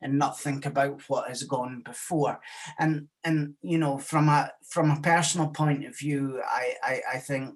and 0.00 0.18
not 0.18 0.38
think 0.38 0.64
about 0.64 1.02
what 1.08 1.28
has 1.28 1.42
gone 1.42 1.82
before. 1.84 2.40
And 2.78 3.08
and 3.24 3.54
you 3.62 3.78
know 3.78 3.98
from 3.98 4.28
a 4.28 4.50
from 4.68 4.90
a 4.90 5.00
personal 5.00 5.48
point 5.48 5.84
of 5.84 5.98
view 5.98 6.40
i 6.44 6.74
i, 6.82 7.02
I 7.14 7.18
think 7.18 7.54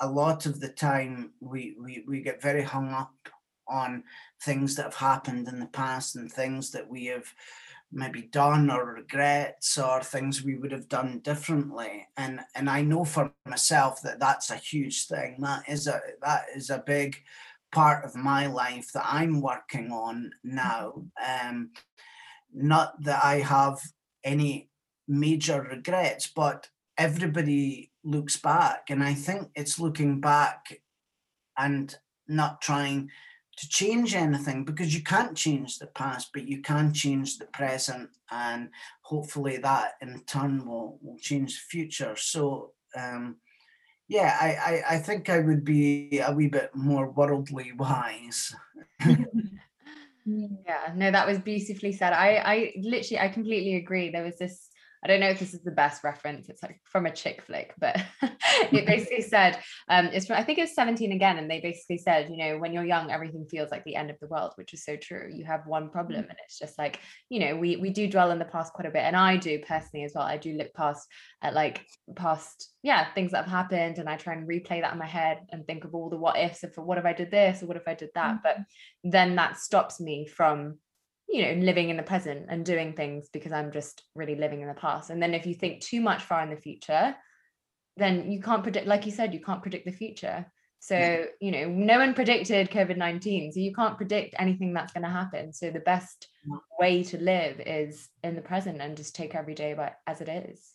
a 0.00 0.08
lot 0.08 0.46
of 0.46 0.60
the 0.60 0.68
time 0.68 1.32
we, 1.40 1.76
we 1.80 2.04
we 2.08 2.22
get 2.22 2.42
very 2.42 2.62
hung 2.62 2.92
up 2.92 3.14
on 3.68 4.04
things 4.42 4.76
that 4.76 4.84
have 4.84 4.94
happened 4.94 5.48
in 5.48 5.60
the 5.60 5.66
past 5.66 6.16
and 6.16 6.30
things 6.30 6.70
that 6.72 6.88
we 6.88 7.06
have 7.06 7.26
maybe 7.92 8.22
done 8.22 8.70
or 8.70 8.94
regrets 8.94 9.76
or 9.76 10.02
things 10.02 10.42
we 10.42 10.56
would 10.56 10.72
have 10.72 10.88
done 10.88 11.20
differently. 11.20 12.08
And 12.16 12.40
and 12.54 12.70
I 12.70 12.82
know 12.82 13.04
for 13.04 13.32
myself 13.46 14.00
that 14.02 14.18
that's 14.18 14.50
a 14.50 14.56
huge 14.56 15.06
thing. 15.06 15.36
That 15.40 15.64
is 15.68 15.86
a 15.86 16.00
that 16.22 16.46
is 16.54 16.70
a 16.70 16.82
big 16.84 17.16
part 17.70 18.04
of 18.04 18.14
my 18.14 18.46
life 18.46 18.90
that 18.94 19.06
I'm 19.06 19.40
working 19.40 19.92
on 19.92 20.32
now. 20.42 21.04
Um 21.26 21.70
not 22.54 23.02
that 23.04 23.24
I 23.24 23.36
have 23.40 23.78
any 24.24 24.68
major 25.08 25.62
regrets 25.62 26.30
but 26.34 26.68
everybody 26.96 27.90
looks 28.04 28.36
back. 28.36 28.90
And 28.90 29.02
I 29.02 29.14
think 29.14 29.48
it's 29.54 29.78
looking 29.78 30.20
back 30.20 30.80
and 31.56 31.94
not 32.28 32.60
trying 32.60 33.10
to 33.56 33.68
change 33.68 34.14
anything 34.14 34.64
because 34.64 34.94
you 34.94 35.02
can't 35.02 35.36
change 35.36 35.78
the 35.78 35.86
past, 35.88 36.30
but 36.32 36.48
you 36.48 36.62
can 36.62 36.92
change 36.92 37.38
the 37.38 37.46
present, 37.46 38.10
and 38.30 38.70
hopefully 39.02 39.58
that 39.58 39.92
in 40.00 40.20
turn 40.26 40.66
will 40.66 40.98
will 41.02 41.18
change 41.18 41.54
the 41.54 41.64
future. 41.68 42.16
So 42.16 42.72
um, 42.98 43.36
yeah, 44.08 44.36
I, 44.40 44.48
I 44.48 44.94
I 44.94 44.98
think 44.98 45.28
I 45.28 45.40
would 45.40 45.64
be 45.64 46.20
a 46.24 46.32
wee 46.32 46.48
bit 46.48 46.70
more 46.74 47.10
worldly 47.10 47.72
wise. 47.72 48.54
yeah, 50.24 50.92
no, 50.94 51.10
that 51.10 51.26
was 51.26 51.38
beautifully 51.38 51.92
said. 51.92 52.12
I 52.12 52.42
I 52.44 52.72
literally 52.76 53.20
I 53.20 53.28
completely 53.28 53.76
agree. 53.76 54.10
There 54.10 54.24
was 54.24 54.38
this 54.38 54.68
I 55.04 55.08
don't 55.08 55.18
know 55.18 55.28
if 55.28 55.40
this 55.40 55.52
is 55.52 55.62
the 55.62 55.72
best 55.72 56.04
reference. 56.04 56.48
It's 56.48 56.62
like 56.62 56.80
from 56.84 57.06
a 57.06 57.10
chick 57.10 57.42
flick, 57.42 57.74
but 57.78 58.00
it 58.22 58.86
basically 58.86 59.22
said 59.22 59.58
um, 59.88 60.06
it's 60.06 60.26
from 60.26 60.36
I 60.36 60.44
think 60.44 60.58
it's 60.58 60.74
17 60.74 61.10
again, 61.12 61.38
and 61.38 61.50
they 61.50 61.60
basically 61.60 61.98
said, 61.98 62.30
you 62.30 62.36
know, 62.36 62.58
when 62.58 62.72
you're 62.72 62.84
young, 62.84 63.10
everything 63.10 63.46
feels 63.46 63.70
like 63.70 63.82
the 63.84 63.96
end 63.96 64.10
of 64.10 64.18
the 64.20 64.28
world, 64.28 64.52
which 64.56 64.72
is 64.72 64.84
so 64.84 64.96
true. 64.96 65.28
You 65.32 65.44
have 65.44 65.66
one 65.66 65.90
problem, 65.90 66.22
mm. 66.22 66.28
and 66.28 66.38
it's 66.44 66.58
just 66.58 66.78
like 66.78 67.00
you 67.28 67.40
know, 67.40 67.56
we 67.56 67.76
we 67.76 67.90
do 67.90 68.08
dwell 68.08 68.30
in 68.30 68.38
the 68.38 68.44
past 68.44 68.72
quite 68.72 68.86
a 68.86 68.92
bit, 68.92 69.02
and 69.02 69.16
I 69.16 69.36
do 69.36 69.58
personally 69.66 70.04
as 70.04 70.12
well. 70.14 70.24
I 70.24 70.36
do 70.36 70.52
look 70.52 70.72
past 70.74 71.06
at 71.42 71.54
like 71.54 71.84
past 72.14 72.72
yeah 72.82 73.12
things 73.14 73.32
that 73.32 73.44
have 73.44 73.52
happened, 73.52 73.98
and 73.98 74.08
I 74.08 74.16
try 74.16 74.34
and 74.34 74.48
replay 74.48 74.82
that 74.82 74.92
in 74.92 74.98
my 74.98 75.06
head 75.06 75.38
and 75.50 75.66
think 75.66 75.84
of 75.84 75.94
all 75.94 76.10
the 76.10 76.16
what 76.16 76.38
ifs 76.38 76.62
of 76.62 76.76
what 76.76 76.98
if 76.98 77.04
I 77.04 77.12
did 77.12 77.30
this 77.30 77.62
or 77.62 77.66
what 77.66 77.76
if 77.76 77.88
I 77.88 77.94
did 77.94 78.10
that, 78.14 78.36
mm-hmm. 78.36 78.42
but 78.44 78.56
then 79.02 79.34
that 79.36 79.58
stops 79.58 80.00
me 80.00 80.26
from 80.26 80.78
you 81.28 81.42
know 81.42 81.64
living 81.64 81.88
in 81.88 81.96
the 81.96 82.02
present 82.02 82.46
and 82.48 82.64
doing 82.64 82.92
things 82.92 83.28
because 83.32 83.52
i'm 83.52 83.72
just 83.72 84.02
really 84.14 84.34
living 84.34 84.60
in 84.60 84.68
the 84.68 84.74
past. 84.74 85.10
And 85.10 85.22
then 85.22 85.34
if 85.34 85.46
you 85.46 85.54
think 85.54 85.80
too 85.80 86.00
much 86.00 86.22
far 86.22 86.42
in 86.42 86.50
the 86.50 86.56
future 86.56 87.16
then 87.96 88.30
you 88.30 88.40
can't 88.40 88.62
predict 88.62 88.86
like 88.86 89.04
you 89.06 89.12
said 89.12 89.34
you 89.34 89.40
can't 89.40 89.62
predict 89.62 89.84
the 89.84 89.92
future. 89.92 90.50
So 90.80 90.96
yeah. 90.96 91.24
you 91.40 91.52
know 91.52 91.68
no 91.68 91.98
one 91.98 92.14
predicted 92.14 92.70
covid-19 92.70 93.52
so 93.52 93.60
you 93.60 93.72
can't 93.72 93.96
predict 93.96 94.34
anything 94.38 94.72
that's 94.72 94.92
going 94.92 95.04
to 95.04 95.10
happen. 95.10 95.52
So 95.52 95.70
the 95.70 95.80
best 95.80 96.28
way 96.78 97.04
to 97.04 97.18
live 97.18 97.60
is 97.60 98.08
in 98.24 98.34
the 98.34 98.42
present 98.42 98.80
and 98.80 98.96
just 98.96 99.14
take 99.14 99.34
every 99.34 99.54
day 99.54 99.74
by, 99.74 99.92
as 100.06 100.20
it 100.20 100.28
is. 100.28 100.72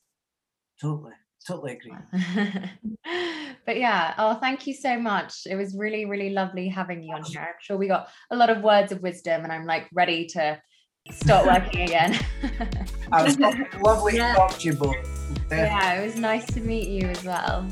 Totally 0.79 1.13
totally 1.45 1.73
agree. 1.73 1.93
but 3.65 3.77
yeah, 3.77 4.13
oh, 4.17 4.35
thank 4.35 4.67
you 4.67 4.73
so 4.73 4.99
much. 4.99 5.45
It 5.49 5.55
was 5.55 5.75
really, 5.75 6.05
really 6.05 6.29
lovely 6.29 6.67
having 6.67 7.03
you 7.03 7.13
on 7.15 7.23
here. 7.23 7.41
I'm 7.41 7.55
sure 7.61 7.77
we 7.77 7.87
got 7.87 8.09
a 8.31 8.35
lot 8.35 8.49
of 8.49 8.61
words 8.61 8.91
of 8.91 9.01
wisdom, 9.01 9.43
and 9.43 9.51
I'm 9.51 9.65
like 9.65 9.87
ready 9.93 10.25
to 10.27 10.61
start 11.11 11.45
working 11.63 11.81
again. 11.81 12.19
I 13.11 13.23
was 13.23 13.39
lovely 13.39 14.17
yeah. 14.17 14.33
to 14.33 14.39
talk 14.39 14.59
to 14.59 14.67
you 14.67 14.73
both. 14.73 14.95
Yeah, 15.51 16.01
it 16.01 16.05
was 16.05 16.15
nice 16.15 16.45
to 16.47 16.61
meet 16.61 16.87
you 16.87 17.07
as 17.07 17.23
well. 17.23 17.67